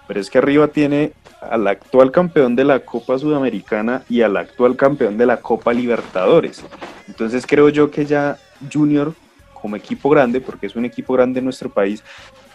[0.06, 4.74] pero es que arriba tiene al actual campeón de la Copa Sudamericana y al actual
[4.76, 6.64] campeón de la Copa Libertadores.
[7.06, 8.38] Entonces creo yo que ya
[8.72, 9.14] Junior
[9.60, 12.02] como equipo grande, porque es un equipo grande en nuestro país,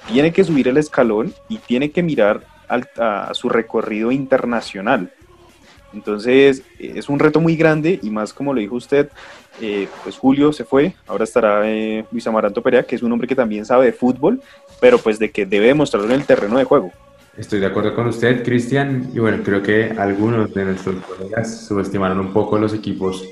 [0.08, 5.12] tiene que subir el escalón y tiene que mirar a, su recorrido internacional.
[5.94, 9.10] Entonces es un reto muy grande y más como lo dijo usted,
[9.62, 13.28] eh, pues Julio se fue, ahora estará eh, Luis Amaranto Perea, que es un hombre
[13.28, 14.42] que también sabe de fútbol,
[14.80, 16.92] pero pues de que debe demostrarlo en el terreno de juego.
[17.38, 22.20] Estoy de acuerdo con usted, Cristian, y bueno, creo que algunos de nuestros colegas subestimaron
[22.20, 23.28] un poco los equipos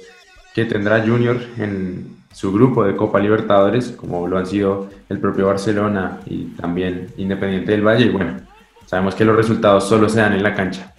[0.53, 5.47] que tendrá Junior en, su grupo de Copa Libertadores, como lo han sido el propio
[5.47, 8.05] Barcelona y también Independiente del Valle.
[8.05, 8.37] Y bueno,
[8.85, 10.93] sabemos que los resultados solo se dan en la cancha.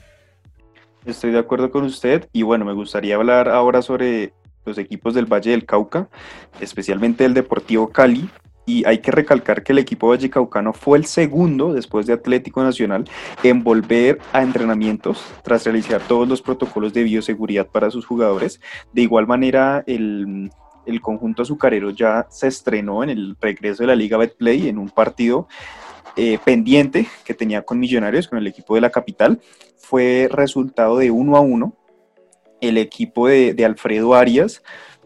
[1.05, 4.33] Estoy de acuerdo con usted y bueno, me gustaría hablar ahora sobre
[4.65, 6.09] los equipos del Valle del Cauca,
[6.61, 8.29] especialmente el Deportivo Cali.
[8.65, 13.05] Y hay que recalcar que el equipo vallecaucano fue el segundo, después de Atlético Nacional,
[13.43, 18.61] en volver a entrenamientos tras realizar todos los protocolos de bioseguridad para sus jugadores.
[18.93, 20.53] De igual manera, el
[20.87, 24.91] el conjunto azucarero ya se estrenó en el regreso de la Liga Betplay en un
[24.91, 25.49] partido
[26.17, 29.41] eh, pendiente que tenía con Millonarios, con el equipo de la capital.
[29.79, 31.75] Fue resultado de uno a uno.
[32.61, 34.63] El equipo de, Alfredo Arias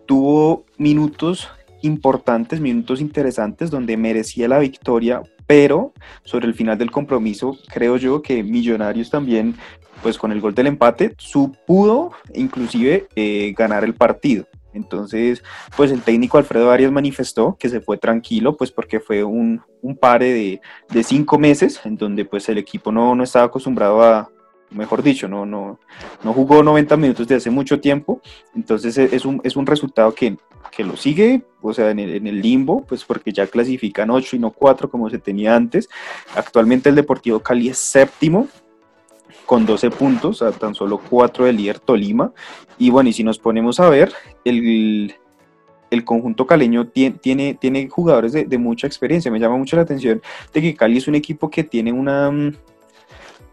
[0.06, 1.48] tuvo minutos
[1.82, 5.92] importantes, minutos interesantes donde merecía la victoria, pero
[6.24, 9.54] sobre el final del compromiso creo yo que Millonarios también,
[10.02, 14.46] pues con el gol del empate, su pudo inclusive eh, ganar el partido.
[14.76, 15.42] Entonces,
[15.76, 19.96] pues el técnico Alfredo Arias manifestó que se fue tranquilo, pues porque fue un, un
[19.96, 20.60] pare de,
[20.90, 24.30] de, cinco meses en donde pues el equipo no, no estaba acostumbrado a,
[24.70, 25.78] mejor dicho, no, no,
[26.22, 28.20] no jugó 90 minutos de hace mucho tiempo,
[28.54, 30.36] entonces e, es un, es un resultado que,
[30.70, 34.36] que lo sigue, o sea, en el, en el, limbo, pues porque ya clasifican 8
[34.36, 35.88] y no 4 como se tenía antes.
[36.34, 38.48] Actualmente el Deportivo Cali es séptimo,
[39.46, 42.32] con 12 puntos, a tan solo 4 del líder Tolima.
[42.78, 44.12] Y bueno, y si nos ponemos a ver,
[44.44, 45.14] el,
[45.90, 49.30] el conjunto caleño tiene, tiene, tiene jugadores de, de, mucha experiencia.
[49.30, 50.20] Me llama mucho la atención
[50.52, 52.30] de que Cali es un equipo que tiene una,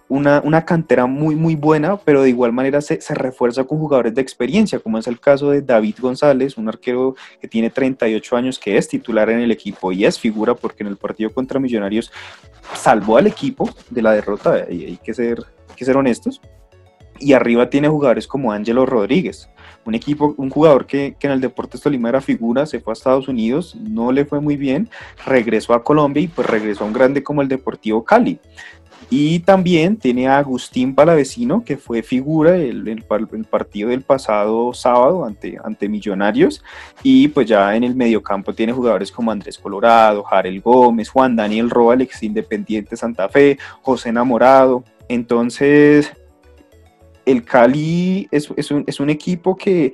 [0.09, 4.13] una, una cantera muy, muy buena, pero de igual manera se, se, refuerza con jugadores
[4.13, 8.59] de experiencia, como es el caso de David González, un arquero que tiene 38 años,
[8.59, 12.11] que es titular en el equipo y es figura porque en el partido contra Millonarios
[12.75, 15.43] salvó al equipo de la derrota, y hay que ser,
[15.73, 16.39] hay que ser honestos.
[17.19, 19.49] Y arriba tiene jugadores como Ángelo Rodríguez,
[19.85, 23.27] un equipo, un jugador que, en el Deportes Tolima era figura, se fue a Estados
[23.27, 24.89] Unidos, no le fue muy bien,
[25.25, 28.39] regresó a Colombia y pues regresó a un grande como el Deportivo Cali.
[29.09, 33.03] Y también tiene a Agustín Palavecino, que fue figura el, el,
[33.45, 36.63] partido del pasado sábado ante, ante Millonarios.
[37.03, 41.69] Y pues ya en el mediocampo tiene jugadores como Andrés Colorado, Jarel Gómez, Juan Daniel
[41.69, 44.83] Roa, Independiente Santa Fe, José Enamorado.
[45.09, 46.11] Entonces,
[47.25, 49.93] el Cali es, un, equipo que,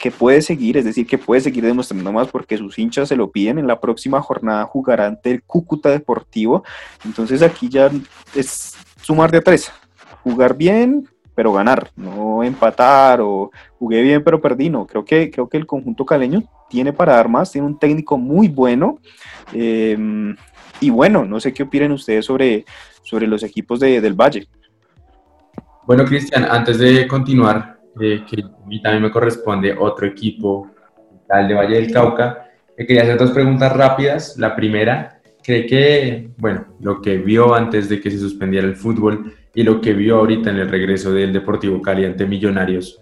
[0.00, 3.30] que, puede seguir, es decir, que puede seguir demostrando más porque sus hinchas se lo
[3.30, 3.58] piden.
[3.58, 6.64] En la próxima jornada jugará ante el Cúcuta Deportivo.
[7.04, 7.90] Entonces aquí ya
[8.34, 9.70] es sumar de a tres.
[10.22, 14.70] Jugar bien, pero ganar, no empatar o jugué bien pero perdí.
[14.70, 18.18] No, creo que, creo que el conjunto caleño tiene para dar más, tiene un técnico
[18.18, 18.98] muy bueno.
[19.52, 19.96] Eh,
[20.80, 22.64] y bueno, no sé qué opinan ustedes sobre,
[23.02, 24.46] sobre los equipos de, del Valle.
[25.86, 30.70] Bueno, Cristian, antes de continuar, eh, que a mí también me corresponde otro equipo,
[31.28, 34.36] tal de Valle del Cauca, eh, quería hacer dos preguntas rápidas.
[34.38, 39.34] La primera, ¿cree que, bueno, lo que vio antes de que se suspendiera el fútbol
[39.54, 43.00] y lo que vio ahorita en el regreso del Deportivo Cali ante Millonarios,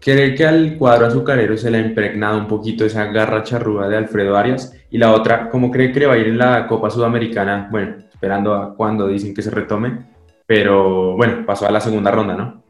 [0.00, 3.96] ¿cree que al cuadro azucarero se le ha impregnado un poquito esa garra charrúa de
[3.96, 4.75] Alfredo Arias?
[4.90, 7.68] Y la otra, ¿cómo cree que le va a ir en la Copa Sudamericana?
[7.70, 10.16] Bueno, esperando a cuando dicen que se retome
[10.46, 12.62] pero bueno, pasó a la segunda ronda, ¿no?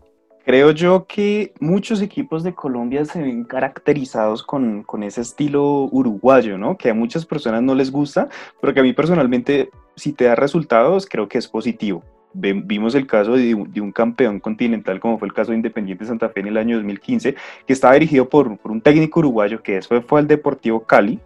[0.45, 6.57] Creo yo que muchos equipos de Colombia se ven caracterizados con, con, ese estilo uruguayo,
[6.57, 6.79] ¿no?
[6.79, 8.29] Que a muchas personas no les gusta,
[8.61, 12.03] pero que a mí personalmente, si te da resultados, creo que es positivo.
[12.33, 16.29] Vimos el caso de de un campeón continental, como fue el caso de Independiente Santa
[16.29, 17.35] Fe en el año 2015,
[17.67, 21.19] que estaba dirigido por, por un técnico uruguayo, que después fue al Deportivo Cali,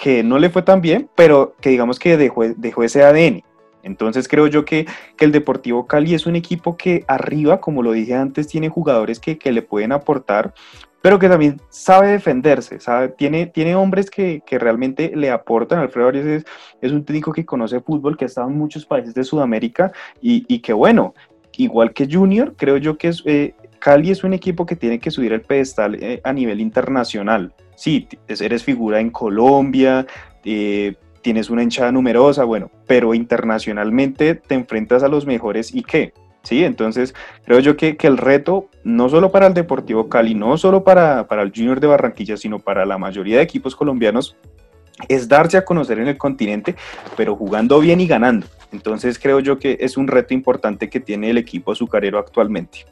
[0.00, 3.42] que no le fue tan bien, pero que digamos que dejó, dejó ese ADN
[3.82, 4.86] entonces creo yo que,
[5.16, 9.20] que, el Deportivo Cali es un equipo que arriba, como lo dije antes, tiene jugadores
[9.20, 10.52] que, que le pueden aportar,
[11.02, 12.78] pero que también sabe defenderse,
[13.16, 15.78] tiene, tiene hombres que, que realmente le aportan.
[15.78, 16.44] Alfredo Arias es,
[16.82, 20.44] es, un técnico que conoce fútbol, que ha estado en muchos países de Sudamérica y,
[20.46, 21.14] y que bueno,
[21.56, 25.10] igual que Junior, creo yo que es, eh, Cali es un equipo que tiene que
[25.10, 27.52] subir el pedestal eh, a nivel internacional.
[27.74, 30.06] Sí, eres figura en Colombia,
[30.44, 36.12] eh, tienes una hinchada numerosa, bueno, pero internacionalmente te enfrentas a los mejores y qué,
[36.42, 36.62] ¿sí?
[36.62, 37.14] Entonces,
[37.44, 41.26] creo yo que, que, el reto, no solo para el Deportivo Cali, no solo para,
[41.26, 44.36] para el Junior de Barranquilla, sino para la mayoría de equipos colombianos,
[45.08, 46.76] es darse a conocer en el continente,
[47.16, 48.46] pero jugando bien y ganando.
[48.72, 52.84] Entonces, creo yo que es un reto importante que tiene el equipo azucarero actualmente.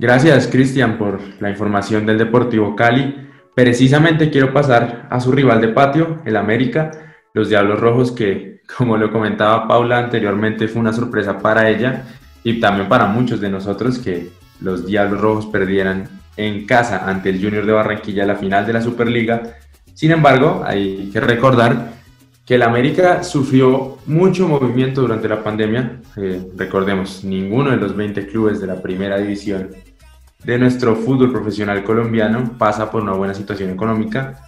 [0.00, 3.28] Gracias, Cristian, por la información del Deportivo Cali.
[3.54, 6.90] Precisamente quiero pasar a su rival de patio, el América,
[7.34, 12.04] los Diablos Rojos, que como lo comentaba Paula anteriormente, fue una sorpresa para ella
[12.42, 14.30] y también para muchos de nosotros que
[14.62, 18.80] los Diablos Rojos perdieran en casa ante el Junior de Barranquilla la final de la
[18.80, 19.42] Superliga.
[19.92, 21.92] Sin embargo, hay que recordar
[22.46, 26.00] que el América sufrió mucho movimiento durante la pandemia.
[26.16, 29.68] Eh, recordemos, ninguno de los 20 clubes de la primera división
[30.44, 34.38] de nuestro fútbol profesional colombiano pasa por una buena situación económica.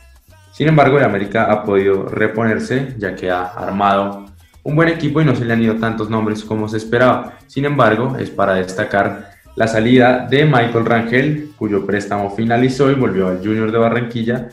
[0.52, 4.26] Sin embargo, el América ha podido reponerse ya que ha armado
[4.62, 7.38] un buen equipo y no se le han ido tantos nombres como se esperaba.
[7.46, 13.28] Sin embargo, es para destacar la salida de Michael Rangel, cuyo préstamo finalizó y volvió
[13.28, 14.48] al Junior de Barranquilla.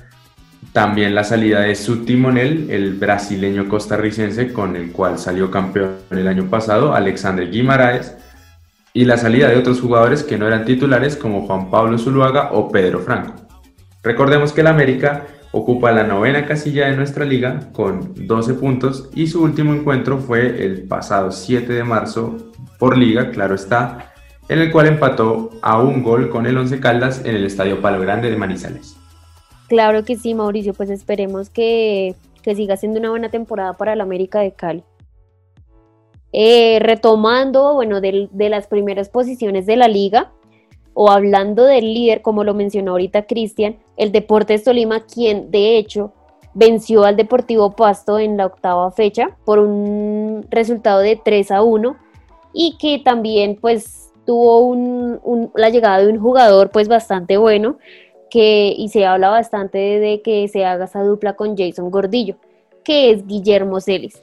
[0.74, 6.28] También la salida de su timonel, el brasileño costarricense con el cual salió campeón el
[6.28, 8.16] año pasado, Alexander Guimaraes
[9.00, 12.68] y la salida de otros jugadores que no eran titulares como Juan Pablo Zuluaga o
[12.68, 13.34] Pedro Franco.
[14.04, 19.28] Recordemos que el América ocupa la novena casilla de nuestra liga con 12 puntos y
[19.28, 22.36] su último encuentro fue el pasado 7 de marzo
[22.78, 24.12] por liga, claro está,
[24.50, 28.02] en el cual empató a un gol con el Once Caldas en el Estadio Palo
[28.02, 28.98] Grande de Manizales.
[29.70, 34.02] Claro que sí, Mauricio, pues esperemos que, que siga siendo una buena temporada para el
[34.02, 34.84] América de Cali.
[36.32, 40.32] Eh, retomando, bueno, de, las primeras posiciones de la liga,
[40.94, 46.14] o hablando del líder, como lo mencionó ahorita Cristian, el Deportes Tolima, quien de hecho
[46.54, 51.96] venció al Deportivo Pasto en la octava fecha por un resultado de 3 a 1
[52.54, 54.76] y que también pues tuvo
[55.56, 57.78] la llegada de un jugador pues bastante bueno
[58.30, 62.36] que, y se habla bastante de, que se haga esa dupla con Jason Gordillo,
[62.84, 64.22] que es Guillermo Celis.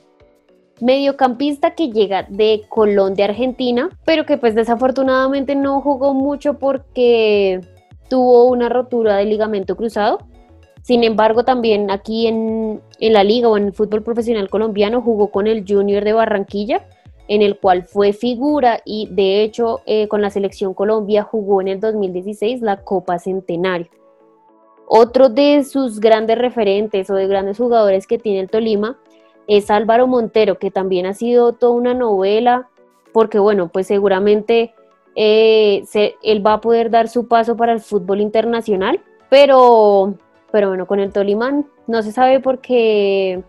[0.81, 7.61] Mediocampista que llega de Colón de Argentina, pero que pues desafortunadamente no jugó mucho porque
[8.09, 10.19] tuvo una rotura del ligamento cruzado.
[10.83, 15.31] Sin embargo, también aquí en, en la liga o en el fútbol profesional colombiano jugó
[15.31, 16.87] con el Junior de Barranquilla
[17.29, 21.69] en el cual fue figura y de hecho eh, con la selección Colombia jugó en
[21.69, 23.89] el 2016 la Copa Centenario.
[24.89, 28.99] Otro de sus grandes referentes o de grandes jugadores que tiene el Tolima
[29.47, 32.69] es Álvaro Montero, que también ha sido toda una novela,
[33.13, 34.75] porque bueno, pues seguramente
[35.15, 35.85] eh,
[36.23, 40.15] él va a poder dar su paso para el fútbol internacional, pero,
[40.53, 43.43] pero bueno, con el Tolima no se sabe porque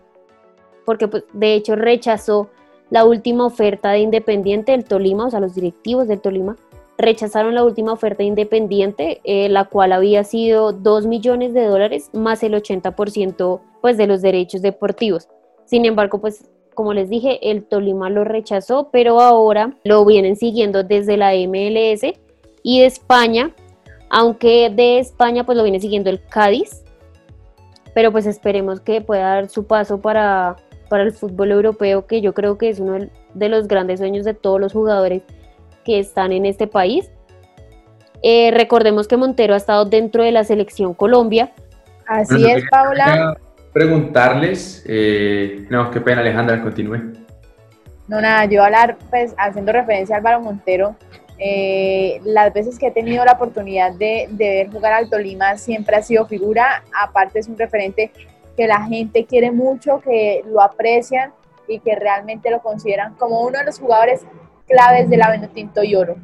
[0.84, 2.48] pues, de hecho rechazó
[2.90, 6.56] la última oferta de Independiente del Tolima, o sea, los directivos del Tolima,
[6.96, 12.10] rechazaron la última oferta de Independiente, eh, la cual había sido 2 millones de dólares
[12.12, 15.28] más el 80% pues, de los derechos deportivos.
[15.68, 20.82] Sin embargo, pues como les dije, el Tolima lo rechazó, pero ahora lo vienen siguiendo
[20.82, 22.14] desde la MLS
[22.62, 23.50] y de España,
[24.10, 26.84] aunque de España pues lo viene siguiendo el Cádiz,
[27.94, 30.56] pero pues esperemos que pueda dar su paso para
[30.88, 34.34] para el fútbol europeo, que yo creo que es uno de los grandes sueños de
[34.34, 35.22] todos los jugadores
[35.84, 37.10] que están en este país.
[38.22, 41.52] Eh, recordemos que Montero ha estado dentro de la selección Colombia.
[42.06, 43.36] Así es, Paula.
[43.78, 47.12] Preguntarles, eh, no, qué pena Alejandra, continúe.
[48.08, 50.96] No, nada, yo hablar, pues haciendo referencia a Álvaro Montero,
[51.38, 55.94] eh, las veces que he tenido la oportunidad de, de, ver jugar al Tolima siempre
[55.94, 58.10] ha sido figura, aparte es un referente
[58.56, 61.30] que la gente quiere mucho, que lo aprecian
[61.68, 64.22] y que realmente lo consideran como uno de los jugadores
[64.66, 66.16] claves de la Venotinto y Oro.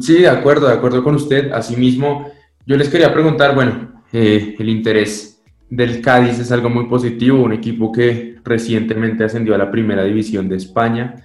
[0.00, 1.52] Sí, de acuerdo, de acuerdo con usted.
[1.52, 2.30] Asimismo,
[2.64, 5.33] yo les quería preguntar, bueno, eh, el interés
[5.76, 10.48] del Cádiz es algo muy positivo, un equipo que recientemente ascendió a la primera división
[10.48, 11.16] de España.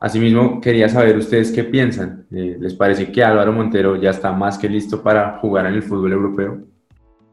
[0.00, 2.26] Asimismo, quería saber ustedes qué piensan.
[2.30, 5.82] Eh, ¿Les parece que Álvaro Montero ya está más que listo para jugar en el
[5.82, 6.74] fútbol europeo?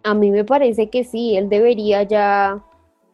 [0.04, 2.64] a mí me parece que sí, él debería ya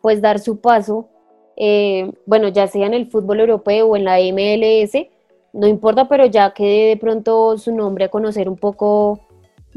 [0.01, 1.09] pues dar su paso,
[1.55, 5.07] eh, bueno, ya sea en el fútbol europeo o en la MLS,
[5.53, 9.26] no importa, pero ya quede de pronto su nombre a conocer un poco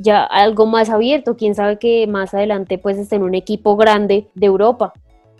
[0.00, 4.28] ya algo más abierto, quién sabe que más adelante pues esté en un equipo grande
[4.34, 4.94] de Europa.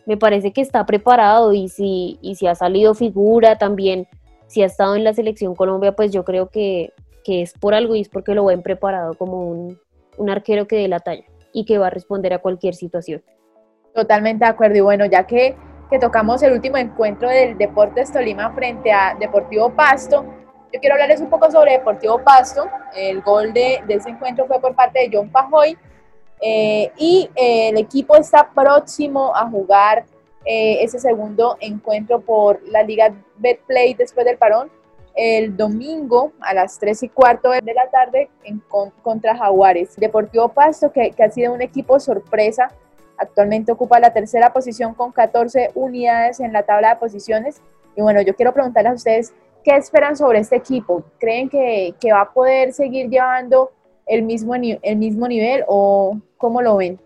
[0.05, 4.07] Me parece que está preparado y si, y si ha salido figura también,
[4.49, 6.93] si ha estado en la selección Colombia, pues yo creo que,
[7.25, 9.81] que es por algo y es porque lo ven preparado como un,
[10.19, 13.23] un arquero que dé la talla y que va a responder a cualquier situación.
[13.95, 14.77] Totalmente de acuerdo.
[14.77, 15.57] Y bueno, ya que,
[15.89, 20.25] que tocamos el último encuentro del Deportes Tolima frente a Deportivo Pasto,
[20.73, 22.68] yo quiero hablarles un poco sobre Deportivo Pasto.
[22.95, 25.77] El gol de, de ese encuentro fue por parte de John Pajoy.
[26.41, 30.07] Eh, y eh, el equipo está próximo a jugar
[30.45, 34.71] eh, ese segundo encuentro por la Liga Betplay después del parón
[35.14, 38.62] el domingo a las 3 y cuarto de la tarde en,
[39.03, 39.97] contra Jaguares.
[39.97, 42.71] Deportivo Pasto, que, que ha sido un equipo sorpresa,
[43.18, 47.61] actualmente ocupa la tercera posición con 14 unidades en la tabla de posiciones.
[47.97, 49.35] Y bueno, yo quiero preguntarles a ustedes,
[49.65, 51.05] ¿qué esperan sobre este equipo?
[51.19, 53.71] ¿Creen que, que va a poder seguir llevando
[54.07, 56.99] el mismo, el mismo nivel o cómo lo ven?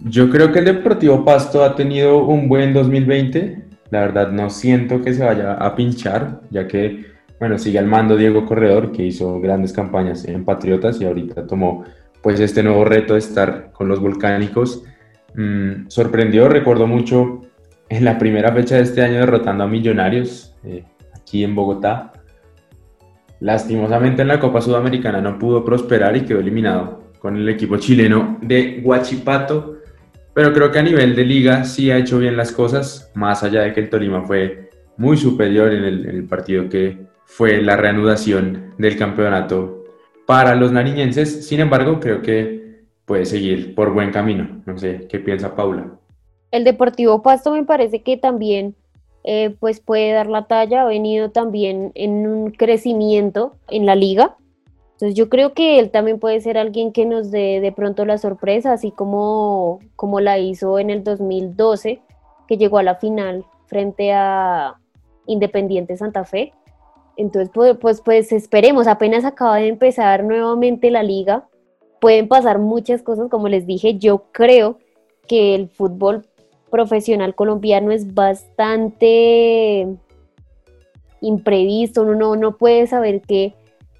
[0.00, 3.62] Yo creo que el Deportivo Pasto ha tenido un buen 2020.
[3.90, 7.06] La verdad no siento que se vaya a pinchar, ya que,
[7.38, 11.84] bueno, sigue al mando Diego Corredor, que hizo grandes campañas en Patriotas y ahorita tomó
[12.20, 14.84] pues este nuevo reto de estar con los volcánicos.
[15.34, 17.42] Mm, sorprendió, recuerdo mucho
[17.88, 20.84] en la primera fecha de este año derrotando a Millonarios eh,
[21.32, 22.12] aquí en Bogotá.
[23.40, 28.38] Lastimosamente en la Copa Sudamericana no pudo prosperar y quedó eliminado con el equipo chileno
[28.42, 29.78] de Huachipato
[30.34, 33.62] pero creo que a nivel de liga sí ha hecho bien las cosas, más allá
[33.62, 38.96] de que el Tolima fue muy superior en el, partido que fue la reanudación del
[38.96, 39.84] campeonato
[40.26, 41.46] para los nariñenses.
[41.46, 44.62] Sin embargo, creo que puede seguir por buen camino.
[44.64, 45.98] No sé, ¿qué piensa Paula?
[46.50, 48.74] El Deportivo Pasto me parece que también
[49.24, 54.36] eh, pues puede dar la talla, ha venido también en un crecimiento en la liga.
[54.92, 58.18] Entonces yo creo que él también puede ser alguien que nos dé de pronto la
[58.18, 62.00] sorpresa, así como, como la hizo en el 2012,
[62.46, 64.76] que llegó a la final frente a
[65.26, 66.52] Independiente Santa Fe.
[67.16, 71.48] Entonces, pues, pues, pues esperemos, apenas acaba de empezar nuevamente la liga,
[72.00, 74.78] pueden pasar muchas cosas, como les dije, yo creo
[75.28, 76.26] que el fútbol
[76.72, 79.86] profesional colombiano es bastante
[81.20, 83.54] imprevisto, uno no, no puede saber qué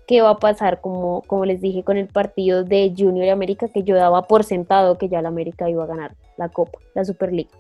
[0.07, 3.83] qué va a pasar, como, como les dije con el partido de Junior América, que
[3.83, 7.51] yo daba por sentado que ya la América iba a ganar la Copa, la Superliga.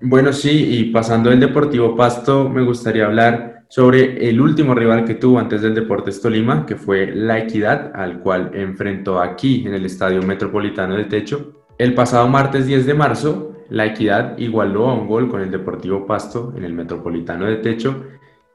[0.00, 5.14] Bueno, sí, y pasando del Deportivo Pasto, me gustaría hablar sobre el último rival que
[5.14, 9.86] tuvo antes del Deportes Tolima, que fue La Equidad, al cual enfrentó aquí en el
[9.86, 11.55] Estadio Metropolitano de Techo.
[11.78, 16.06] El pasado martes 10 de marzo, La Equidad igualó a un gol con el Deportivo
[16.06, 18.02] Pasto en el Metropolitano de Techo.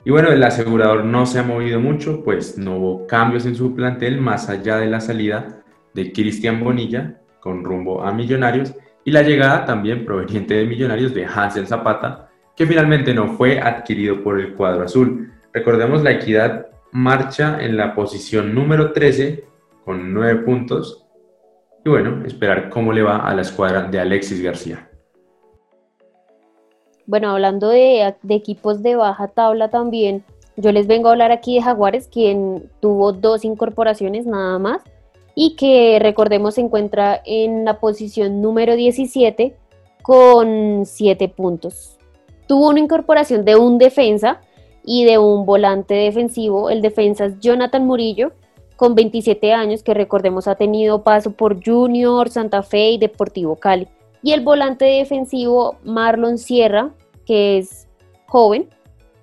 [0.03, 3.75] Y bueno, el asegurador no se ha movido mucho, pues no hubo cambios en su
[3.75, 5.61] plantel más allá de la salida
[5.93, 8.73] de Cristian Bonilla con rumbo a Millonarios
[9.05, 14.23] y la llegada también proveniente de Millonarios de Hansen Zapata, que finalmente no fue adquirido
[14.23, 15.31] por el cuadro azul.
[15.53, 19.43] Recordemos, la equidad marcha en la posición número 13
[19.85, 21.00] con 9 puntos.
[21.83, 24.87] Y bueno, esperar cómo le va a la escuadra de Alexis García.
[27.07, 30.23] Bueno, hablando de, equipos de baja tabla también,
[30.55, 34.81] yo les vengo a hablar aquí de Jaguares, quien tuvo dos incorporaciones nada más
[35.33, 39.55] y que recordemos se encuentra en la posición número 17
[40.03, 41.97] con 7 puntos.
[42.47, 44.41] Tuvo una incorporación de un defensa
[44.83, 46.69] y de un volante defensivo.
[46.69, 48.33] El defensa es Jonathan Murillo,
[48.81, 53.87] con 27 años, que recordemos ha tenido paso por Junior, Santa Fe y Deportivo Cali.
[54.23, 56.89] Y el volante defensivo Marlon Sierra,
[57.27, 57.87] que es
[58.25, 58.67] joven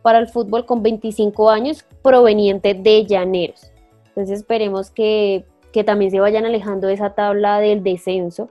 [0.01, 3.73] para el fútbol con 25 años, proveniente de Llaneros.
[4.07, 8.49] Entonces esperemos que que también se vayan alejando de esa tabla del descenso.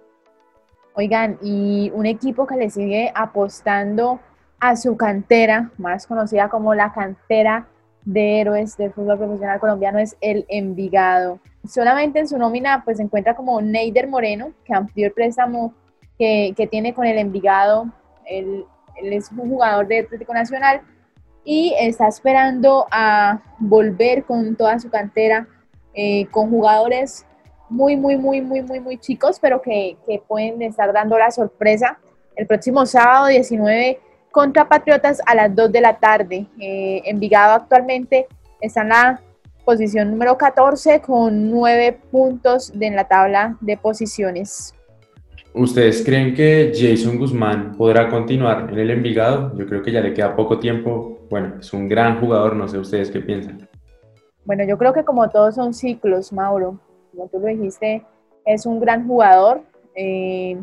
[0.94, 4.20] Oigan, y un equipo que le sigue apostando
[4.60, 7.68] a su cantera, más conocida como la cantera
[8.08, 11.40] de héroes del fútbol profesional colombiano, es el Envigado.
[11.68, 15.74] Solamente en su nómina pues se encuentra como Neider Moreno, que amplió el préstamo
[16.18, 17.88] que, que tiene con el Envigado.
[18.26, 20.82] Él, él es un jugador de Atlético Nacional
[21.44, 25.46] y está esperando a volver con toda su cantera
[25.94, 27.26] eh, con jugadores
[27.70, 32.00] muy, muy, muy, muy, muy, muy chicos, pero que, que, pueden estar dando la sorpresa
[32.38, 34.00] el próximo sábado 19
[34.32, 36.46] contra Patriotas a las 2 de la tarde.
[36.60, 38.28] Eh, Envigado actualmente
[38.62, 39.22] está en la
[39.66, 44.74] posición número 14 con 9 puntos en la tabla de posiciones.
[45.54, 49.58] ¿Ustedes creen que Jason Guzmán podrá continuar en el Envigado?
[49.58, 51.20] Yo creo que ya le queda poco tiempo.
[51.30, 53.68] Bueno, es un gran jugador, no sé ustedes qué piensan.
[54.46, 56.80] Bueno, yo creo que como todos son ciclos, Mauro,
[57.12, 58.06] como tú lo dijiste,
[58.46, 59.62] es un gran jugador.
[59.96, 60.62] Eh,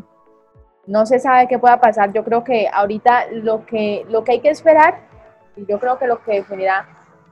[0.87, 2.13] no se sabe qué pueda pasar.
[2.13, 5.01] Yo creo que ahorita lo que, lo que hay que esperar,
[5.55, 6.87] y yo creo que lo que definirá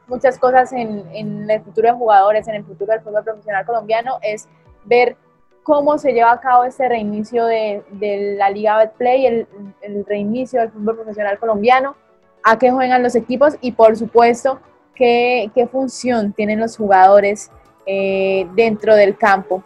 [0.08, 4.20] muchas cosas en, en el futuro de jugadores, en el futuro del fútbol profesional colombiano,
[4.22, 4.48] es
[4.86, 5.16] ver
[5.64, 9.48] cómo se lleva a cabo este reinicio de, de la Liga Betplay, el,
[9.82, 11.96] el reinicio del fútbol profesional colombiano,
[12.44, 14.60] a qué juegan los equipos y por supuesto
[14.96, 17.52] qué, función tienen los jugadores
[17.86, 19.64] eh, dentro del campo.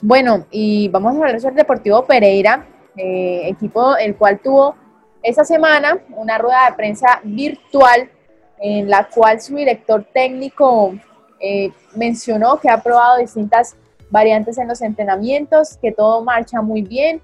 [0.00, 4.74] Bueno, y vamos a hablar sobre el Deportivo Pereira, eh, equipo el cual tuvo
[5.22, 8.10] esa semana una rueda de prensa virtual
[8.58, 10.94] en la cual su director técnico
[11.40, 13.76] eh, mencionó que ha probado distintas
[14.08, 17.20] variantes en los entrenamientos, que todo marcha muy bien,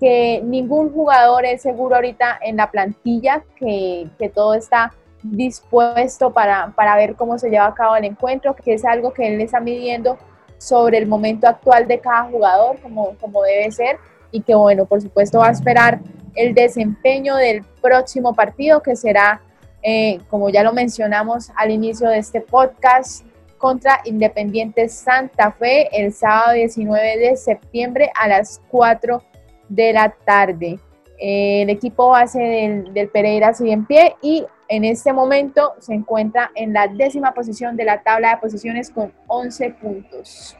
[0.00, 4.92] que ningún jugador es seguro ahorita en la plantilla, que, que todo está
[5.22, 9.40] dispuesto para, ver cómo se lleva a cabo el encuentro, que es algo que él
[9.40, 10.18] está midiendo
[10.58, 13.98] sobre el momento actual de cada jugador, como, como debe ser,
[14.36, 16.00] y que bueno, por supuesto va a esperar
[16.34, 19.40] el desempeño del próximo partido, que será,
[19.82, 23.24] eh, como ya lo mencionamos al inicio de este podcast,
[23.56, 29.22] contra Independiente Santa Fe el sábado 19 de septiembre a las 4
[29.70, 30.78] de la tarde.
[31.18, 36.50] Eh, el equipo base del, Pereira sigue en pie y en este momento se encuentra
[36.54, 40.58] en la décima posición de la tabla de posiciones con 11 puntos.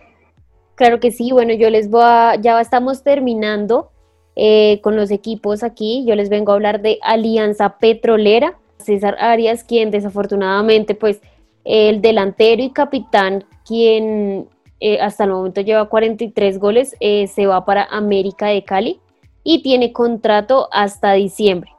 [0.77, 3.91] Claro que sí, bueno, yo les voy a, ya estamos terminando
[4.37, 9.65] eh, con los equipos aquí, yo les vengo a hablar de Alianza Petrolera, César Arias,
[9.65, 11.23] quien desafortunadamente, pues,
[11.65, 14.49] el delantero y capitán, quien
[14.79, 19.01] eh, hasta el momento lleva 43 goles, eh, se va para América de Cali
[19.43, 21.71] y tiene contrato hasta diciembre.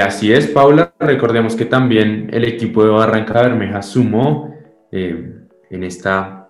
[0.00, 0.94] Así es, Paula.
[1.00, 4.54] Recordemos que también el equipo de Barranca Bermeja sumó
[4.90, 6.48] en esta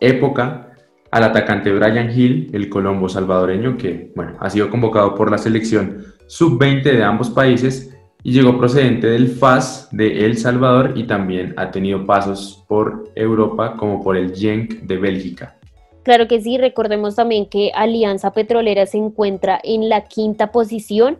[0.00, 0.63] época
[1.14, 6.06] al atacante Brian Hill, el colombo salvadoreño, que bueno, ha sido convocado por la selección
[6.26, 11.70] sub-20 de ambos países y llegó procedente del FAS de El Salvador y también ha
[11.70, 15.56] tenido pasos por Europa como por el Genk de Bélgica.
[16.02, 21.18] Claro que sí, recordemos también que Alianza Petrolera se encuentra en la quinta posición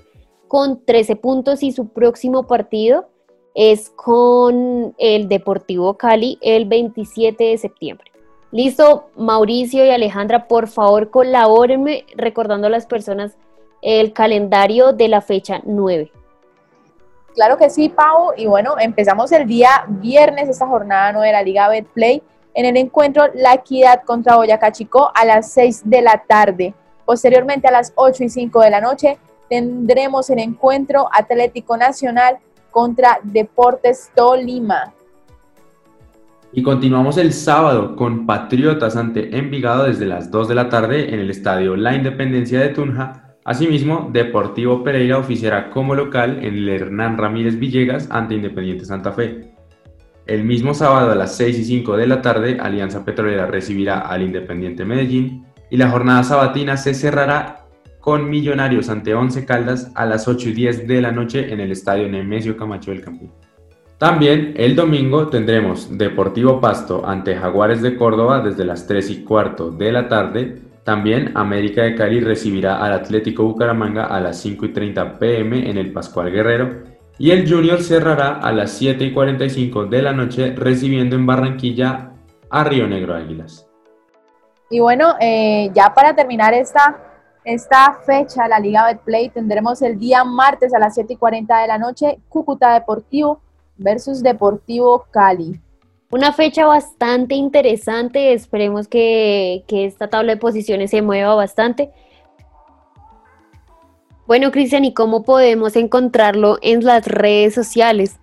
[0.49, 3.07] con 13 puntos y su próximo partido
[3.55, 8.14] es con el Deportivo Cali el 27 de septiembre.
[8.55, 13.37] Listo, Mauricio y Alejandra, por favor colabórenme recordando a las personas
[13.83, 16.13] el calendario de la fecha 9.
[17.35, 18.31] Claro que sí, Pau.
[18.37, 22.23] Y bueno, empezamos el día viernes esta jornada 9 de la Liga Betplay
[22.55, 26.75] en el encuentro La Equidad contra Boyacá Chico a las 6 de la tarde.
[27.05, 32.39] Posteriormente a las 8 y 5 de la noche tendremos el encuentro Atlético Nacional
[32.71, 34.95] contra Deportes Tolima.
[36.57, 41.19] Y continuamos el sábado con Patriotas ante Envigado desde las 2 de la tarde en
[41.19, 43.35] el estadio La Independencia de Tunja.
[43.45, 49.53] Asimismo, Deportivo Pereira oficiará como local en el Hernán Ramírez Villegas ante Independiente Santa Fe.
[50.27, 54.23] El mismo sábado a las 6 y 5 de la tarde, Alianza Petrolera recibirá al
[54.23, 57.67] Independiente Medellín y la jornada sabatina se cerrará
[57.99, 61.73] con Millonarios ante Once Caldas a las 8 y 10 de la noche en el
[61.73, 63.33] Estadio Nemesio Camacho del Campín.
[64.05, 69.71] También el domingo tendremos Deportivo Pasto ante Jaguares de Córdoba desde las 3 y cuarto
[69.71, 70.61] de la tarde.
[70.85, 75.79] También América de Cali recibirá al Atlético Bucaramanga a las 5 y 30 pm en
[75.79, 76.83] el Pascual Guerrero.
[77.17, 82.11] Y el Junior cerrará a las 7 y 45 de la noche recibiendo en Barranquilla
[82.51, 83.67] a Río Negro Águilas.
[84.69, 87.01] Y bueno, eh, ya para terminar esta
[87.43, 91.69] esta fecha, la Liga Betplay, tendremos el día martes a las 7 y 40 de
[91.69, 93.41] la noche, Cúcuta Deportivo
[93.77, 95.61] versus Deportivo Cali.
[96.11, 101.91] Una fecha bastante interesante, esperemos que, que esta tabla de posiciones se mueva bastante.
[104.27, 108.19] Bueno, Cristian, ¿y cómo podemos encontrarlo en las redes sociales?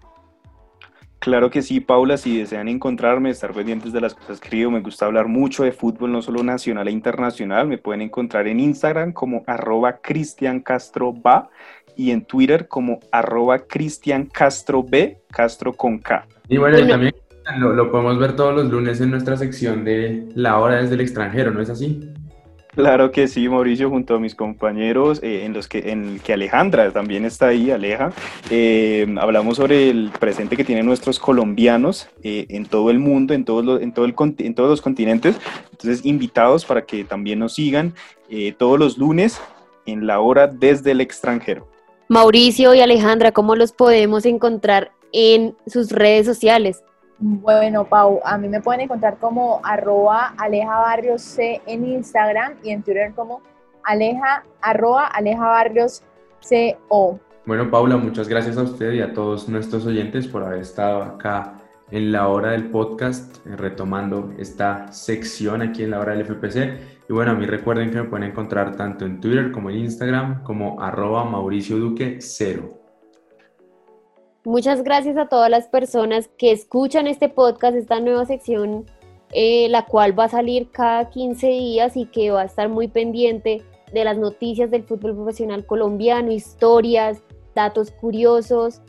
[1.21, 4.81] Claro que sí, Paula, si desean encontrarme, estar pendientes de las cosas que escribo, me
[4.81, 9.13] gusta hablar mucho de fútbol, no solo nacional e internacional, me pueden encontrar en Instagram
[9.13, 11.13] como arroba Cristian Castro
[11.95, 16.25] y en Twitter como arroba Cristian Castro B, Castro con K.
[16.49, 17.13] Y bueno, también
[17.57, 21.01] lo, lo podemos ver todos los lunes en nuestra sección de La Hora desde el
[21.01, 22.11] extranjero, ¿no es así?
[22.75, 26.89] Claro que sí, Mauricio, junto a mis compañeros, eh, en los que, en que Alejandra
[26.91, 28.13] también está ahí, Aleja,
[28.49, 33.43] eh, hablamos sobre el presente que tienen nuestros colombianos eh, en todo el mundo, en,
[33.43, 35.37] todo en, todo el, en todos los continentes.
[35.71, 37.93] Entonces, invitados para que también nos sigan
[38.57, 39.41] todos los lunes
[39.85, 41.67] en la hora desde el extranjero.
[42.11, 46.83] Mauricio y Alejandra, ¿cómo los podemos encontrar en sus redes sociales?
[47.19, 52.71] Bueno, Pau, a mí me pueden encontrar como arroba aleja barrios C en Instagram y
[52.71, 53.41] en Twitter como
[53.85, 56.03] aleja, arroba aleja barrios
[56.41, 57.17] CO.
[57.45, 61.60] Bueno, Paula, muchas gracias a usted y a todos nuestros oyentes por haber estado acá
[61.91, 66.79] en la hora del podcast, eh, retomando esta sección aquí en la hora del FPC.
[67.09, 70.43] Y bueno, a mí recuerden que me pueden encontrar tanto en Twitter como en Instagram
[70.43, 72.77] como arroba Mauricio Duque 0.
[74.45, 78.85] Muchas gracias a todas las personas que escuchan este podcast, esta nueva sección,
[79.33, 82.87] eh, la cual va a salir cada 15 días y que va a estar muy
[82.87, 83.61] pendiente
[83.93, 87.21] de las noticias del fútbol profesional colombiano, historias,
[87.53, 88.81] datos curiosos.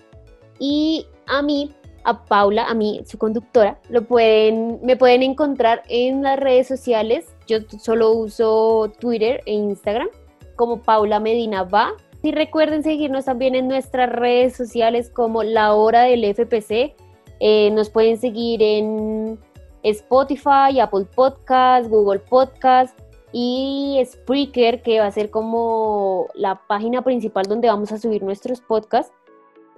[0.59, 1.75] Y a mí,
[2.05, 7.35] a Paula, a mí, su conductora, lo pueden, me pueden encontrar en las redes sociales.
[7.47, 10.09] Yo solo uso Twitter e Instagram
[10.57, 11.93] como Paula Medina Va
[12.23, 16.95] y recuerden seguirnos también en nuestras redes sociales como La Hora del FPC.
[17.41, 19.39] Eh, nos pueden seguir en
[19.83, 22.97] Spotify, Apple Podcast, Google Podcast
[23.33, 28.61] y Spreaker, que va a ser como la página principal donde vamos a subir nuestros
[28.61, 29.13] podcasts.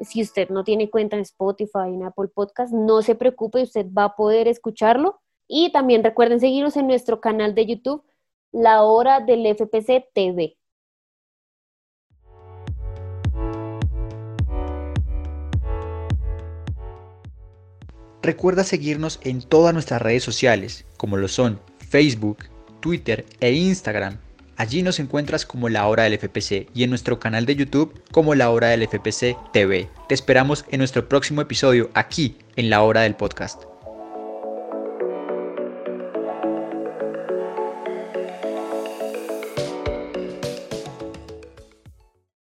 [0.00, 4.04] Si usted no tiene cuenta en Spotify, en Apple Podcast, no se preocupe, usted va
[4.04, 5.20] a poder escucharlo.
[5.46, 8.02] Y también recuerden seguirnos en nuestro canal de YouTube,
[8.50, 10.56] La Hora del FPC TV.
[18.22, 22.38] Recuerda seguirnos en todas nuestras redes sociales, como lo son Facebook,
[22.80, 24.18] Twitter e Instagram.
[24.56, 28.34] Allí nos encuentras como La Hora del FPC y en nuestro canal de YouTube como
[28.34, 29.88] La Hora del FPC TV.
[30.08, 33.73] Te esperamos en nuestro próximo episodio aquí en La Hora del Podcast.